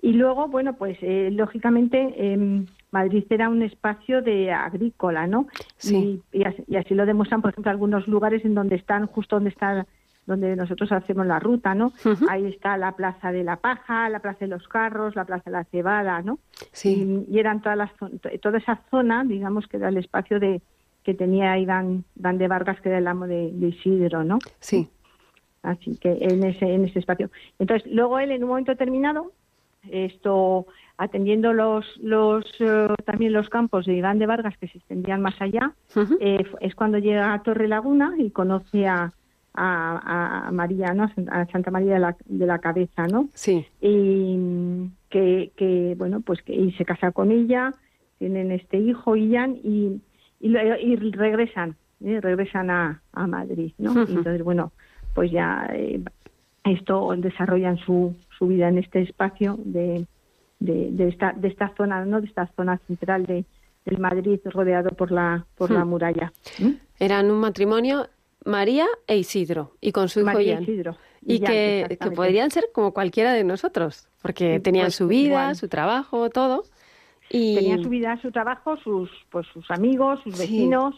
[0.00, 5.46] Y luego, bueno, pues eh, lógicamente em, Madrid era un espacio de agrícola, ¿no?
[5.76, 6.20] Sí.
[6.32, 9.36] Y, y así, y así lo demuestran, por ejemplo, algunos lugares en donde están, justo
[9.36, 9.86] donde está,
[10.26, 11.92] donde nosotros hacemos la ruta, ¿no?
[12.28, 15.56] Ahí está la Plaza de la Paja, la Plaza de los Carros, la Plaza de
[15.56, 16.40] la Cebada, ¿no?
[16.72, 17.24] Sí.
[17.28, 17.90] Y, y eran todas las,
[18.40, 20.60] toda esa zona, digamos, que era el espacio de
[21.04, 24.38] que tenía Iván, Iván de Vargas, que era el amo de, de Isidro, ¿no?
[24.60, 24.88] Sí.
[25.62, 27.30] Así que en ese, en ese espacio.
[27.58, 29.32] Entonces, luego él en un momento determinado,
[29.90, 35.20] esto atendiendo los, los eh, también los campos de Iván de Vargas que se extendían
[35.22, 35.72] más allá,
[36.20, 39.12] eh, es cuando llega a Torre Laguna y conoce a,
[39.54, 41.10] a, a María, ¿no?
[41.30, 43.28] A Santa María de la, de la Cabeza, ¿no?
[43.34, 43.66] Sí.
[43.80, 47.72] y que, que bueno pues que y se casa con ella
[48.18, 50.00] tienen este hijo Ian y
[50.42, 52.20] y, y regresan ¿eh?
[52.20, 53.92] regresan a, a Madrid no.
[54.06, 54.72] Y entonces bueno
[55.14, 56.00] pues ya eh,
[56.64, 60.04] esto desarrollan su, su vida en este espacio de,
[60.60, 63.44] de, de esta de esta zona no de esta zona central de
[63.84, 65.88] del Madrid rodeado por la por la Hmm.
[65.88, 66.74] muralla ¿eh?
[67.00, 68.06] Eran un matrimonio
[68.44, 70.62] María e Isidro y con su hijo María Ian.
[70.64, 75.06] Isidro Y Ian, que, que podrían ser como cualquiera de nosotros, porque tenían pues su
[75.08, 75.56] vida, igual.
[75.56, 76.64] su trabajo, todo.
[77.34, 80.40] Y Tenían su vida, su trabajo, sus pues sus amigos, sus Sí.
[80.42, 80.94] vecinos.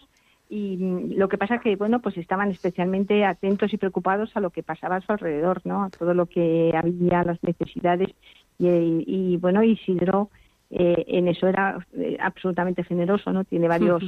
[0.50, 4.50] Y mm, lo que pasa que bueno pues estaban especialmente atentos y preocupados a lo
[4.50, 8.10] que pasaba a su alrededor no a todo lo que había las necesidades.
[8.58, 8.68] Y,
[9.06, 10.28] y bueno Isidro
[10.70, 14.02] eh, en eso era eh, absolutamente generoso no tiene varios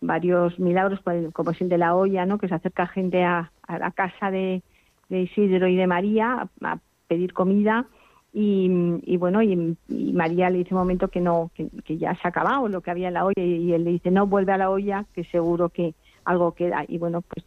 [0.00, 1.00] varios milagros
[1.32, 4.30] como es el de la olla no que se acerca gente a, a la casa
[4.30, 4.62] de,
[5.08, 7.86] de Isidro y de María a, a pedir comida
[8.32, 8.70] y,
[9.04, 12.20] y bueno y, y María le dice un momento que no que, que ya se
[12.24, 14.58] ha acabado lo que había en la olla y, él le dice no vuelve a
[14.58, 17.44] la olla que seguro que algo queda y bueno pues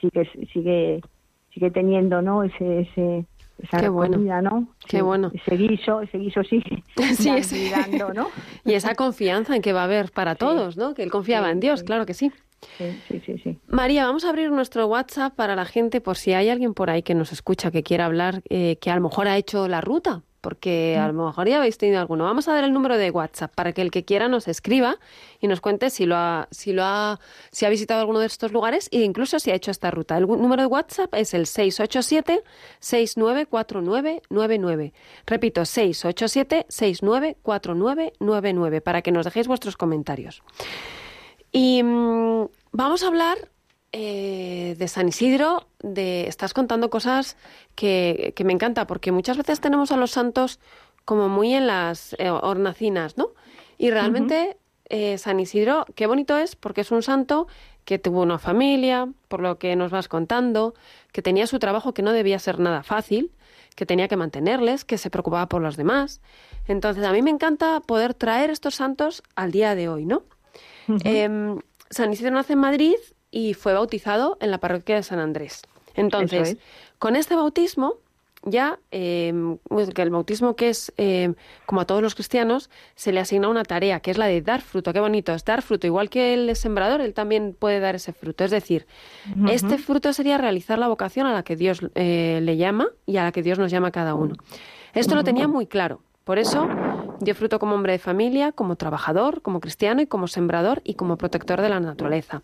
[0.00, 1.00] sigue sigue
[1.52, 3.24] sigue teniendo no ese ese
[3.62, 4.16] esa Qué bueno.
[4.16, 4.66] comida, ¿no?
[4.86, 5.30] Qué bueno.
[5.32, 6.82] Ese guiso, ese guiso sigue.
[8.64, 10.94] Y esa confianza en que va a haber para todos, ¿no?
[10.94, 12.32] Que él confiaba Sí, en Dios, claro que sí.
[12.78, 13.58] Sí, sí, sí, sí.
[13.66, 17.02] María, vamos a abrir nuestro WhatsApp para la gente por si hay alguien por ahí
[17.02, 20.22] que nos escucha que quiera hablar, eh, que a lo mejor ha hecho la ruta,
[20.44, 22.24] porque a lo mejor ya habéis tenido alguno.
[22.24, 24.98] Vamos a dar el número de WhatsApp para que el que quiera nos escriba
[25.40, 27.18] y nos cuente si lo ha, si lo ha,
[27.50, 30.18] si ha visitado alguno de estos lugares e incluso si ha hecho esta ruta.
[30.18, 32.44] El número de WhatsApp es el 687
[32.80, 34.92] 694999.
[35.26, 40.42] Repito, 687 694999 para que nos dejéis vuestros comentarios.
[41.56, 43.38] Y mm, vamos a hablar
[43.92, 47.36] eh, de San Isidro, de estás contando cosas
[47.76, 50.58] que, que me encanta, porque muchas veces tenemos a los santos
[51.04, 53.28] como muy en las eh, hornacinas, ¿no?
[53.78, 54.56] Y realmente
[54.88, 57.46] eh, San Isidro, qué bonito es, porque es un santo
[57.84, 60.74] que tuvo una familia, por lo que nos vas contando,
[61.12, 63.30] que tenía su trabajo que no debía ser nada fácil,
[63.76, 66.20] que tenía que mantenerles, que se preocupaba por los demás.
[66.66, 70.24] Entonces, a mí me encanta poder traer estos santos al día de hoy, ¿no?
[71.04, 71.58] Em,
[71.90, 72.96] San Isidro nace en Madrid
[73.30, 75.62] y fue bautizado en la parroquia de San Andrés.
[75.94, 76.56] Entonces,
[76.98, 77.94] con este bautismo,
[78.46, 81.34] ya, em, pues, el bautismo que es, em,
[81.66, 84.60] como a todos los cristianos, se le asigna una tarea, que es la de dar
[84.60, 84.92] fruto.
[84.92, 85.86] Qué bonito es dar fruto.
[85.86, 88.44] Igual que el sembrador, él también puede dar ese fruto.
[88.44, 88.86] Es decir,
[89.48, 93.24] este fruto sería realizar la vocación a la que Dios eh, le llama y a
[93.24, 94.34] la que Dios nos llama a cada uno.
[94.92, 96.02] Esto lo tenía muy claro.
[96.24, 96.68] Por eso
[97.20, 101.16] dio fruto como hombre de familia, como trabajador, como cristiano y como sembrador y como
[101.16, 102.42] protector de la naturaleza.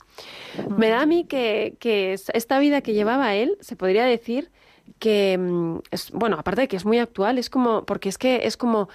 [0.69, 4.51] Me da a mí que, que es- esta vida que llevaba él, se podría decir
[4.99, 8.47] que, mm, es, bueno, aparte de que es muy actual, es como, porque es que
[8.47, 8.89] es como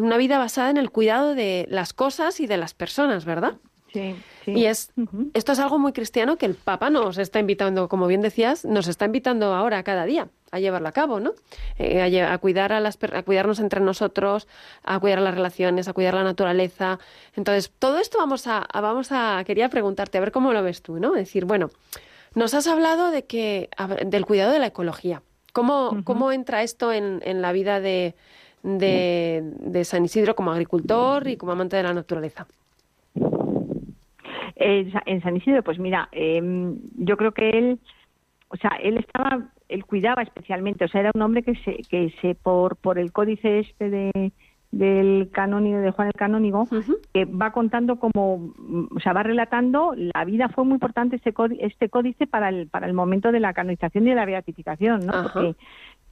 [0.00, 3.54] una vida basada en el cuidado de las cosas y de las personas, ¿verdad?
[3.96, 4.50] Sí, sí.
[4.52, 4.92] Y es,
[5.34, 8.88] esto es algo muy cristiano que el Papa nos está invitando, como bien decías, nos
[8.88, 11.32] está invitando ahora cada día a llevarlo a cabo, ¿no?
[11.78, 14.46] Eh, a, cuidar a, las, a cuidarnos entre nosotros,
[14.84, 16.98] a cuidar las relaciones, a cuidar la naturaleza.
[17.34, 20.82] Entonces, todo esto vamos a, a- vamos a, quería preguntarte, a ver cómo lo ves
[20.82, 21.12] tú, ¿no?
[21.12, 21.70] Decir, bueno,
[22.34, 23.70] nos has hablado de que,
[24.04, 25.22] del cuidado de la ecología.
[25.52, 28.14] ¿Cómo, cómo entra esto en, en la vida de,
[28.62, 32.46] de, de San Isidro como agricultor y como amante de la naturaleza?
[34.56, 37.78] Eh, en San Isidro, pues mira, em, yo creo que él,
[38.48, 42.12] o sea, él estaba, él cuidaba especialmente, o sea, era un hombre que se, que
[42.22, 44.32] se por, por el códice este de
[44.72, 46.68] del canónigo de Juan el Canónigo,
[47.14, 48.52] que va contando como,
[48.94, 52.68] o sea, va relatando, la vida fue muy importante este códice, este códice para el,
[52.68, 55.12] para el momento de la canonización y de la beatificación, ¿no?
[55.22, 55.54] Porque,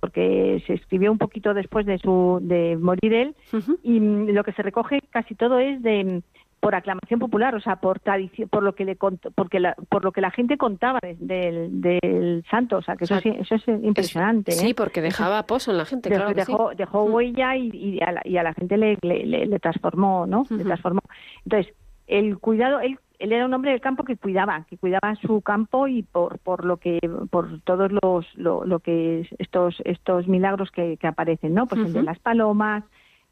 [0.00, 3.37] porque se escribió un poquito después de su, de morir él,
[3.83, 6.22] y lo que se recoge casi todo es de
[6.64, 8.96] por aclamación popular, o sea, por tradición, por lo que le
[9.35, 13.05] porque la, por lo que la gente contaba de- del, del santo, o sea, que
[13.05, 14.53] O sea, eso, sí- eso es impresionante.
[14.53, 14.74] Sí, ¿eh?
[14.74, 16.53] porque dejaba pozo en la gente, Dejó- claro que sí.
[16.53, 19.59] dejó, dejó huella y, y a la, y a la gente le, le, le- le
[19.59, 20.44] transformó, ¿no?
[20.50, 21.00] Le transformó.
[21.44, 21.74] Entonces,
[22.07, 25.87] el cuidado, él, él era un hombre del campo que cuidaba, que cuidaba su campo
[25.87, 26.98] y por, por lo que,
[27.31, 31.66] por todos los, lo, lo que es estos, estos milagros que, que aparecen, ¿no?
[31.66, 32.85] Pues el de las palomas,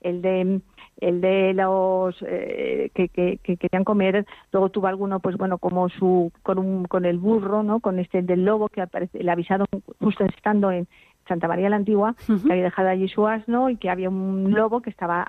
[0.03, 0.61] el de
[1.01, 5.89] el de los eh, que, que, que querían comer luego tuvo alguno pues bueno como
[5.89, 9.67] su con un con el burro no con este del lobo que aparece, le avisaron
[9.99, 10.87] justo estando en
[11.27, 14.83] Santa María la Antigua que había dejado allí su asno y que había un lobo
[14.83, 15.27] que estaba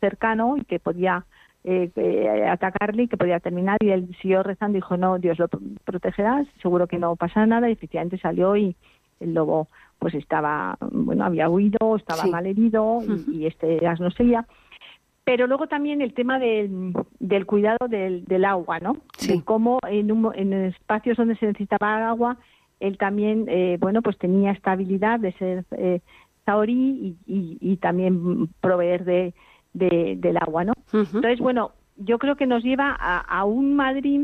[0.00, 1.24] cercano y que podía
[1.64, 3.78] eh, eh, atacarle y que podía terminar.
[3.80, 5.48] Y él siguió rezando y dijo no Dios lo
[5.84, 8.76] protegerá seguro que no pasa nada y efectivamente salió y
[9.20, 9.68] el lobo
[10.02, 12.30] pues estaba bueno había huido estaba Sí.
[12.30, 13.30] mal herido y- Ujú.
[13.30, 14.44] y, este asno seguía
[15.24, 18.96] pero luego también el tema del, del cuidado del, del agua, ¿no?
[19.16, 19.38] Sí.
[19.38, 22.38] De cómo en, un en espacios donde se necesitaba agua,
[22.80, 26.00] él también, eh, bueno, pues tenía estabilidad de ser eh,
[26.44, 29.32] zahorí y, y- y también proveer de,
[29.74, 30.72] de- del agua, ¿no?
[30.92, 34.22] Entonces, bueno, yo creo que nos lleva a, a un Madrid,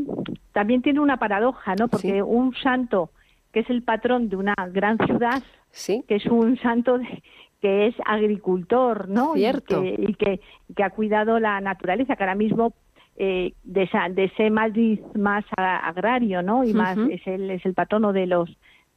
[0.51, 1.87] también tiene una paradoja, ¿no?
[1.87, 2.21] Porque Sí.
[2.21, 3.09] un santo
[3.51, 7.21] que es el patrón de una gran ciudad, Sí, que es un santo de-
[7.61, 9.33] que es agricultor, ¿no?
[9.33, 9.83] Cierto.
[9.83, 10.39] Y que, y que,
[10.75, 12.73] que ha cuidado la naturaleza, que ahora mismo
[13.17, 16.63] eh, de, esa, de ese Madrid más agrario, ¿no?
[16.63, 18.49] Y más es el es el patrono de los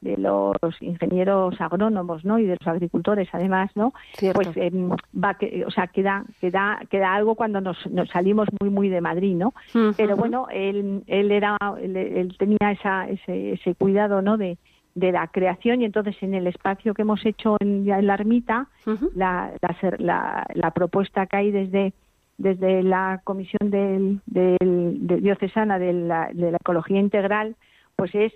[0.02, 2.38] de los ingenieros agrónomos, ¿no?
[2.38, 3.94] Y de los agricultores, además, ¿no?
[4.18, 4.42] Cierto.
[4.42, 8.68] Pues em, va, que, o sea, queda queda queda algo cuando nos, nos salimos muy
[8.68, 9.54] muy de Madrid, ¿no?
[9.96, 14.36] Pero bueno, él él era él, él tenía esa ese, ese cuidado, ¿no?
[14.36, 14.58] De
[14.94, 19.10] de la creación y entonces en el espacio que hemos hecho en, la ermita Ujú.
[19.14, 21.94] la, la, la, la propuesta que hay desde
[22.36, 27.56] desde la comisión del, del- de diocesana de la, de la ecología integral
[27.96, 28.32] pues es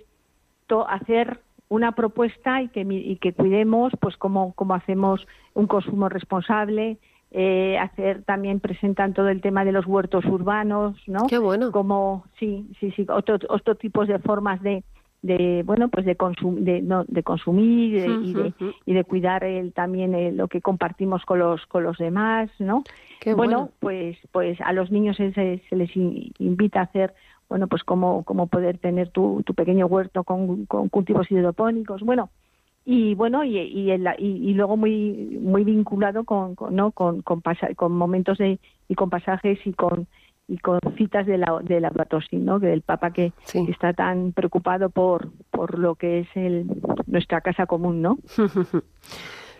[0.66, 6.08] to- hacer una propuesta y que y que cuidemos pues cómo cómo hacemos un consumo
[6.08, 6.98] responsable
[7.32, 11.72] eh, hacer también presentan todo el tema de los huertos urbanos no Qué bueno.
[11.72, 14.84] como sí sí sí otro otro tipos de formas de
[15.22, 19.02] de bueno pues de consum- de, no, de consumir y de, y de, y de
[19.04, 22.84] cuidar el, también eh, lo que compartimos con los con los demás no
[23.18, 23.72] Qué bueno, bueno.
[23.80, 27.12] pues pues a los niños se, se- les in- invita a hacer
[27.48, 32.30] bueno pues cómo cómo poder tener tu, tu pequeño huerto con, con cultivos hidropónicos bueno
[32.84, 37.22] y bueno y y, el- y, y luego muy muy vinculado con, con no con
[37.22, 40.06] con, pasa- con momentos de y con pasajes y con
[40.48, 43.66] y con citas de la de la Tosi, no que del Papa que Sí.
[43.68, 46.66] está tan preocupado por por lo que es el
[47.08, 48.18] nuestra casa común no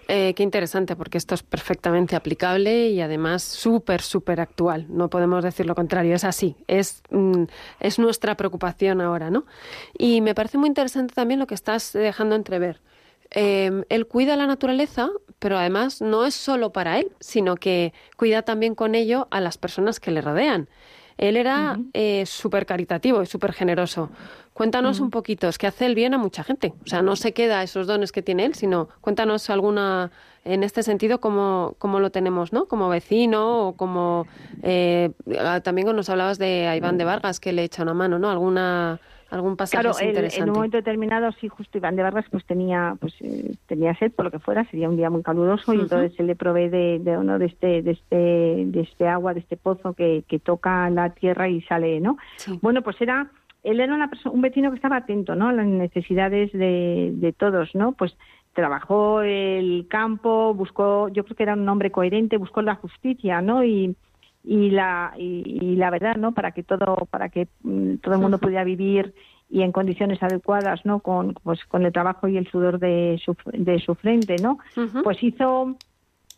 [0.08, 4.86] Eh, qué interesante, porque esto es perfectamente aplicable y además súper, súper actual.
[4.88, 7.44] No podemos decir lo contrario, es así, es, mm,
[7.80, 9.46] es nuestra preocupación ahora, ¿no?
[9.98, 12.80] Y me parece muy interesante también lo que estás dejando entrever.
[13.32, 18.42] Eh, él cuida la naturaleza, pero además no es solo para él, sino que cuida
[18.42, 20.68] también con ello a las personas que le rodean.
[21.18, 24.11] Él era eh, súper caritativo y súper generoso.
[24.52, 26.72] Cuéntanos un poquito, es que hace el bien a mucha gente.
[26.85, 30.11] O sea, no se queda esos dones que tiene él, sino cuéntanos alguna,
[30.44, 32.66] en este sentido, cómo, cómo lo tenemos, ¿no?
[32.66, 34.26] Como vecino o como...
[34.62, 35.11] eh,
[35.62, 38.31] también nos hablabas de a Iván de Vargas, que le echa una mano, ¿no?
[38.31, 38.98] Alguna,
[39.30, 40.42] algún pasaje Claro, interesante.
[40.42, 44.12] en un momento determinado, sí, justo Iván de Vargas pues tenía pues eh, tenía sed
[44.12, 46.98] por lo que fuera, sería un día muy caluroso y entonces se le provee de,
[47.00, 50.88] de uno de este de este de este agua, de este pozo que, que toca
[50.90, 52.18] la tierra y sale, ¿no?
[52.36, 52.58] Sí.
[52.62, 53.30] Bueno, pues era
[53.62, 55.48] él era una persona, un vecino que estaba atento, ¿no?
[55.48, 57.92] A las necesidades de, de todos, ¿no?
[57.92, 58.16] Pues
[58.52, 63.64] trabajó el campo, buscó, yo creo que era un hombre coherente, buscó la justicia, ¿no?
[63.64, 63.96] Y
[64.46, 68.20] y la y, y la verdad no para que todo para que mm, todo el
[68.20, 69.12] mundo pudiera vivir
[69.50, 73.37] y en condiciones adecuadas no con pues con el trabajo y el sudor de su
[73.52, 74.59] de su frente no
[75.02, 75.76] pues hizo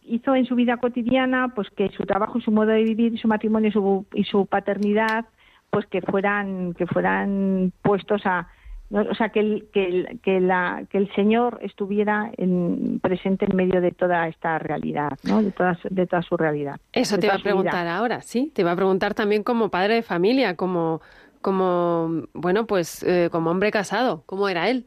[0.04, 3.28] hizo en su vida cotidiana pues que su trabajo y su modo de vivir su
[3.28, 5.26] matrimonio y su, y su paternidad
[5.68, 8.48] pues que fueran que fueran puestos a
[8.90, 9.02] ¿no?
[9.02, 13.56] o sea que el, que el, que la que el Señor estuviera en- presente en
[13.56, 17.26] medio de toda esta realidad no de toda su- de toda su realidad Eso te
[17.26, 17.44] iba a vida.
[17.44, 18.50] preguntar ahora, sí.
[18.54, 21.00] Te iba a preguntar también como padre de familia, como,
[21.42, 24.86] como bueno, pues eh, como hombre casado, ¿cómo era él?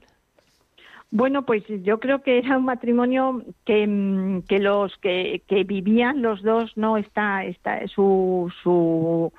[1.14, 6.22] Bueno, pues yo creo que era un matrimonio que, mm, que los que, que vivían
[6.22, 9.34] los dos, no está, está su, su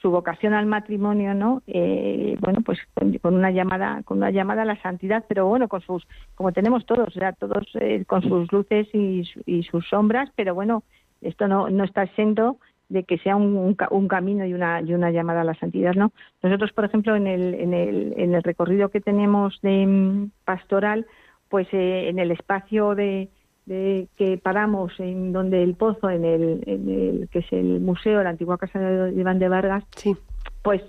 [0.00, 1.62] su vocación al matrimonio, ¿no?
[1.66, 5.68] Eh, bueno, pues con, con una llamada, con una llamada a la santidad, pero bueno,
[5.68, 10.30] con sus, como tenemos todos, sea, todos eh, con sus luces y, y sus sombras,
[10.36, 10.84] pero bueno,
[11.20, 12.58] esto no, no está exento
[12.88, 16.12] de que sea un, un camino y una, y una llamada a la santidad, ¿no?
[16.42, 21.06] Nosotros, por ejemplo, en el, en el, en el recorrido que tenemos de mm, pastoral,
[21.50, 23.28] pues eh, en el espacio de,
[23.68, 28.22] de que paramos en donde el pozo, en el, en el que es el museo,
[28.22, 30.16] la antigua casa de Iván de Vargas, Sí.
[30.62, 30.82] pues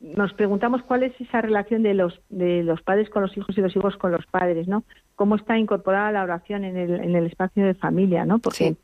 [0.00, 3.60] nos preguntamos cuál es esa relación de los de los padres con los hijos y
[3.60, 4.84] los hijos con los padres, ¿no?
[5.16, 8.38] Cómo está incorporada la oración en el, en el espacio de familia, ¿no?
[8.38, 8.76] Porque Sí.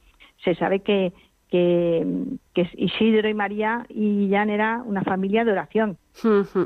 [0.45, 1.13] se sabe que,
[1.49, 2.05] que
[2.53, 5.97] que Isidro y María y Jan era una familia de oración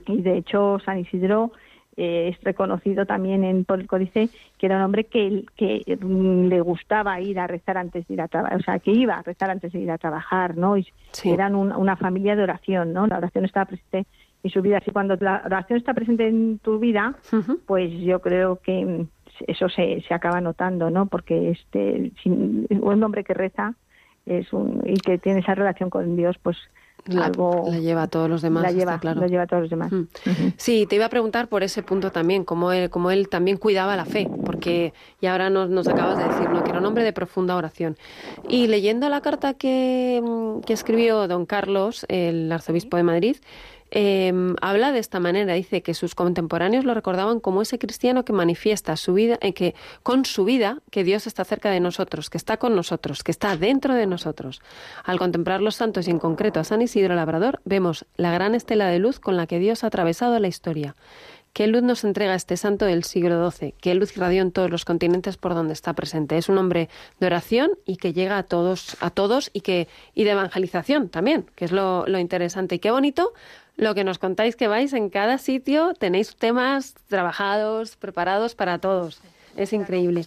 [0.06, 1.52] y de hecho San Isidro
[1.96, 4.28] eh, es reconocido también en, por el códice
[4.58, 8.20] que era un hombre que, que mm, le gustaba ir a rezar antes de ir
[8.20, 10.76] a trabajar, o sea, que iba a rezar antes de ir a trabajar, ¿no?
[10.76, 11.30] Y Sí.
[11.30, 13.06] eran un- una familia de oración, ¿no?
[13.06, 14.06] La oración estaba presente
[14.42, 14.78] en su vida.
[14.78, 17.14] Así cuando la oración está presente en tu vida,
[17.66, 19.08] pues yo creo que mm,
[19.48, 21.06] eso se, se acaba notando, ¿no?
[21.06, 23.74] Porque este sin- un hombre que reza
[24.26, 26.56] es un, y que tiene esa relación con Dios, pues
[27.06, 29.20] La, algo la lleva a todos los demás, la está lleva, claro.
[29.20, 29.92] lo lleva a todos los demás.
[29.92, 30.06] Mm.
[30.56, 33.96] Sí, te iba a preguntar por ese punto también, cómo él, cómo él también cuidaba
[33.96, 36.62] la fe, porque y ahora nos, nos acabas de decir, ¿no?
[36.62, 37.96] que era un hombre de profunda oración.
[38.48, 43.36] Y leyendo la carta que, mm, que escribió don Carlos, el arzobispo de Madrid,
[43.90, 45.54] eh, habla de esta manera.
[45.54, 49.74] Dice que sus contemporáneos lo recordaban como ese cristiano que manifiesta su vida, eh, que
[50.02, 53.56] con su vida que Dios está cerca de nosotros, que está con nosotros, que está
[53.56, 54.62] dentro de nosotros.
[55.04, 58.86] Al contemplar los santos y en concreto a San Isidro Labrador, vemos la gran estela
[58.88, 60.94] de luz con la que Dios ha atravesado la historia.
[61.52, 63.74] ¿Qué luz nos entrega este santo del siglo XII?
[63.80, 66.38] ¿Qué luz irradió en todos los continentes por donde está presente?
[66.38, 66.88] Es un hombre
[67.18, 71.46] de oración y que llega a todos, a todos y que y de evangelización también,
[71.56, 72.76] que es lo, lo interesante.
[72.76, 73.32] Y qué bonito
[73.76, 79.20] lo que nos contáis que vais en cada sitio, tenéis temas trabajados, preparados para todos.
[79.56, 80.24] Es increíble.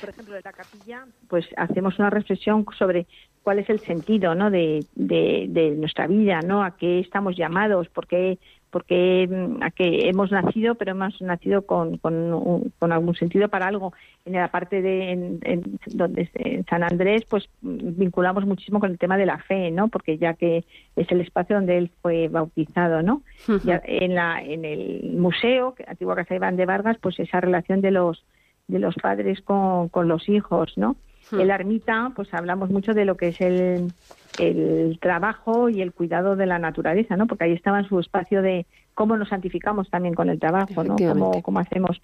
[0.00, 3.06] Por ejemplo, en la capilla, pues hacemos una reflexión sobre
[3.42, 4.50] cuál es el sentido, ¿no?
[4.50, 6.62] De, de, de nuestra vida, ¿no?
[6.64, 8.38] A qué estamos llamados, por qué
[8.70, 13.66] porque mm, a que hemos nacido, pero hemos nacido con, con, con algún sentido para
[13.68, 13.92] algo.
[14.24, 18.90] En la parte de en, en- donde en San Andrés, pues mm, vinculamos muchísimo con
[18.90, 19.88] el tema de la fe, ¿no?
[19.88, 20.64] Porque ya que
[20.96, 23.22] es el espacio donde él fue bautizado, ¿no?
[23.64, 27.80] Ya en la en el museo, antigua casa de Iván de Vargas, pues esa relación
[27.80, 28.24] de los
[28.68, 30.96] de los padres con, con los hijos, ¿no?
[31.30, 31.40] Hmm.
[31.40, 33.92] En la ermita, pues hablamos mucho de lo que es el,
[34.38, 37.26] el trabajo y el cuidado de la naturaleza, ¿no?
[37.26, 40.96] Porque ahí estaba en su espacio de cómo nos santificamos también con el trabajo, ¿no?
[40.96, 42.00] Cómo, cómo hacemos.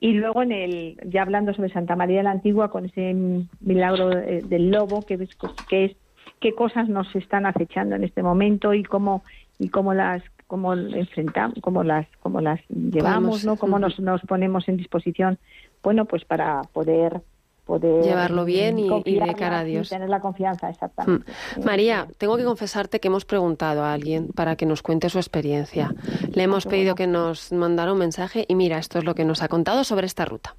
[0.00, 3.14] Y luego en el, ya hablando sobre Santa María la Antigua, con ese
[3.60, 5.30] milagro eh, del lobo, que es,
[5.68, 5.96] que es
[6.40, 9.22] qué cosas nos están acechando en este momento y cómo
[9.58, 13.56] y cómo las cómo enfrentamos, cómo las cómo las llevamos, ¿no?
[13.56, 15.38] Cómo nos, nos ponemos en disposición,
[15.82, 17.22] bueno, pues para poder
[17.64, 19.88] poder Llevarlo bien y- y de cara a Dios.
[19.88, 21.30] tener la confianza, exactamente.
[21.56, 21.64] Mm.
[21.64, 25.94] María, tengo que confesarte que hemos preguntado a alguien para que nos cuente su experiencia.
[26.32, 29.42] Le hemos pedido que nos mandara un mensaje y mira, esto es lo que nos
[29.42, 30.54] ha contado sobre esta ruta.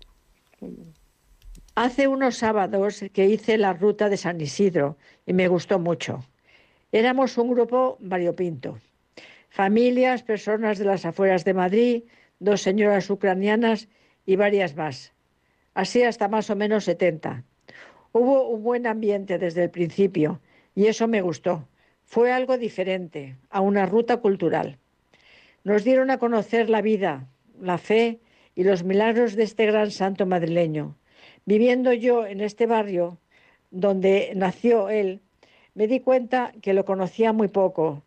[1.75, 6.23] Hace unos sábados que hice la ruta de San Isidro y me gustó mucho.
[6.91, 8.79] Éramos un grupo variopinto.
[9.49, 12.03] Familias, personas de las afueras de Madrid,
[12.39, 13.89] dos señoras ucranianas
[14.25, 15.11] y varias más.
[15.75, 17.43] Así hasta más o menos 70.
[18.13, 20.39] Hubo un buen ambiente desde el principio
[20.73, 21.67] y eso me gustó.
[22.05, 24.77] Fue algo diferente, a una ruta cultural.
[25.65, 27.27] Nos dieron a conocer la vida,
[27.61, 28.21] la fe
[28.55, 30.95] y los milagros de este gran santo madrileño.
[31.45, 33.17] Viviendo yo en este barrio
[33.69, 35.19] donde nació él,
[35.73, 38.01] me di cuenta que lo conocía muy poco.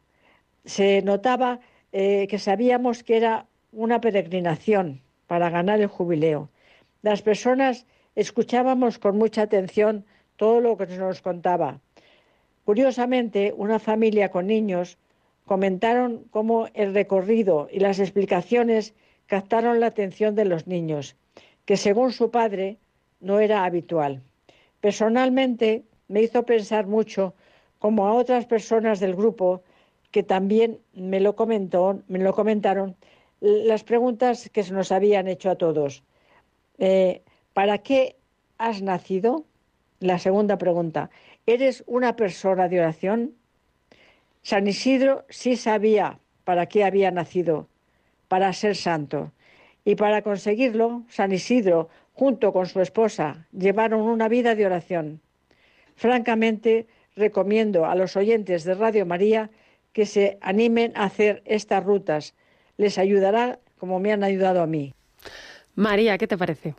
[0.64, 1.61] Se notaba
[1.93, 6.49] eh, que sabíamos que era una peregrinación para ganar el jubileo.
[7.09, 7.87] Las personas
[8.17, 10.05] escuchábamos con mucha atención
[10.37, 11.81] todo lo que nos contaba.
[12.67, 14.99] Curiosamente, una familia con niños
[15.47, 18.93] comentaron cómo el recorrido y las explicaciones
[19.27, 21.17] captaron la atención de los niños,
[21.65, 22.77] que según su padre
[23.21, 24.21] no era habitual.
[24.83, 27.33] Personalmente me hizo pensar mucho
[27.79, 29.63] como a otras personas del grupo
[30.11, 31.35] que también me lo
[32.07, 32.97] me lo comentaron
[33.41, 36.03] las preguntas que se nos habían hecho a todos.
[36.79, 37.22] Eh,
[37.53, 38.16] ¿Para qué
[38.57, 39.45] has nacido?
[40.01, 41.11] La segunda pregunta.
[41.47, 43.35] ¿Eres una persona de oración?
[44.43, 47.68] San Isidro sí sabía para qué había nacido,
[48.29, 49.33] para ser santo.
[49.85, 55.20] Y para conseguirlo, San Isidro, junto con su esposa, llevaron una vida de oración.
[55.97, 59.51] Francamente, recomiendo a los oyentes de Radio María
[59.93, 62.35] que se animen a hacer estas rutas.
[62.76, 64.95] Les ayudará como me han ayudado a mí.
[65.79, 66.74] María, ¿qué te parece?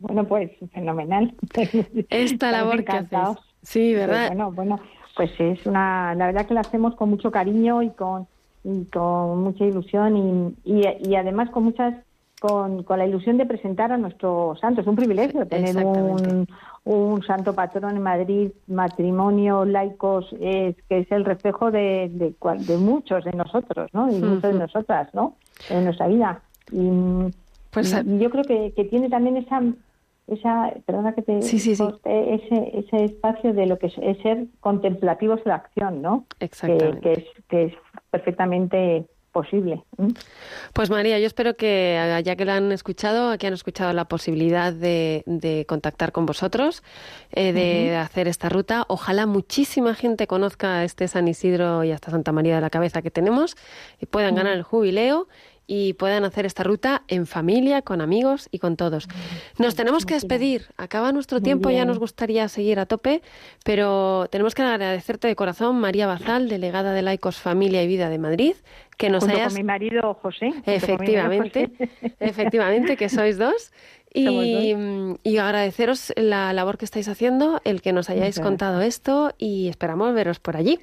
[0.00, 1.32] Bueno, pues fenomenal.
[2.10, 3.38] Esta labor que haces.
[3.62, 4.26] Sí, Pues ¿verdad?
[4.28, 4.80] bueno, bueno,
[5.16, 8.26] pues es una, la verdad que la hacemos con mucho cariño y con,
[8.64, 11.94] y con mucha ilusión y, y, y además con muchas,
[12.40, 14.82] con, con la ilusión de presentar a nuestros santos.
[14.82, 16.48] Es un privilegio tener un,
[16.82, 22.34] un santo patrón en Madrid, matrimonio, laicos, es, que es el reflejo de, de,
[22.66, 24.10] de muchos de nosotros, ¿no?
[24.10, 25.36] Y muchos de nosotras, ¿no?
[25.70, 26.42] En nuestra vida.
[26.72, 26.90] Y,
[27.72, 29.60] Pues, y yo creo que, que tiene también esa
[30.28, 31.82] esa perdona que te Sí, sí, sí.
[31.82, 36.26] corte, ese ese espacio de lo que es, es ser contemplativos en la acción no
[36.38, 37.00] que, Exactamente.
[37.00, 37.74] que es que es
[38.10, 39.82] perfectamente posible.
[40.74, 44.04] Pues María, yo espero que eh, ya que la han escuchado, que han escuchado la
[44.04, 46.82] posibilidad de, de contactar con vosotros,
[47.32, 48.84] eh, de hacer esta ruta.
[48.88, 53.10] Ojalá muchísima gente conozca este San Isidro y hasta Santa María de la Cabeza que
[53.10, 53.56] tenemos
[53.98, 55.28] y puedan ganar el jubileo
[55.74, 59.08] y puedan hacer esta ruta en familia, con amigos y con todos.
[59.58, 60.66] Nos tenemos que despedir.
[60.76, 63.22] Acaba nuestro Muy tiempo, ya nos gustaría seguir a tope,
[63.64, 68.18] pero tenemos que agradecerte de corazón, María Bazal, delegada de Laicos Familia y Vida de
[68.18, 68.54] Madrid,
[68.98, 72.16] que nos junto hayas con mi marido José marido Efectivamente, José.
[72.20, 73.72] efectivamente, que sois dos.
[74.14, 74.74] Y,
[75.22, 79.68] y agradeceros la labor que estáis haciendo, el que nos hayáis Muchas contado esto y
[79.68, 80.80] esperamos veros por allí.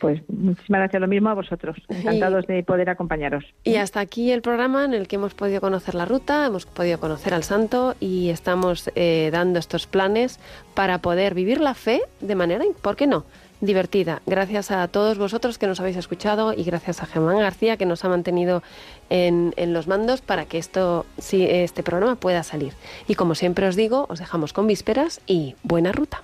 [0.00, 1.76] Pues muchísimas gracias, lo mismo a vosotros.
[1.88, 3.44] Encantados de poder acompañaros.
[3.64, 7.00] Y hasta aquí el programa en el que hemos podido conocer la ruta, hemos podido
[7.00, 10.38] conocer al santo y estamos eh, dando estos planes
[10.74, 13.24] para poder vivir la fe de manera, ¿por qué no?
[13.60, 14.20] divertida.
[14.26, 18.04] Gracias a todos vosotros que nos habéis escuchado y gracias a Germán García que nos
[18.04, 18.62] ha mantenido
[19.08, 22.74] en, en los mandos para que esto, si este programa pueda salir.
[23.08, 26.22] Y como siempre os digo, os dejamos con vísperas y buena ruta.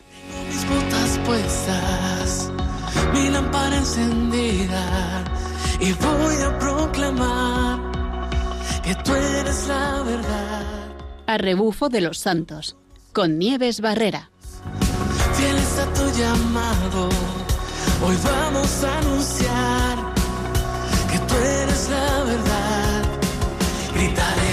[0.48, 2.11] mis botas puestas,
[3.12, 5.24] mi lámpara encendida
[5.80, 7.80] y voy a proclamar
[8.82, 10.62] que tú eres la verdad.
[11.26, 12.76] A rebufo de los santos,
[13.12, 14.30] con Nieves Barrera.
[15.34, 17.08] Fieles a tu llamado,
[18.04, 20.14] hoy vamos a anunciar
[21.10, 23.02] que tú eres la verdad.
[23.94, 24.51] Gritaremos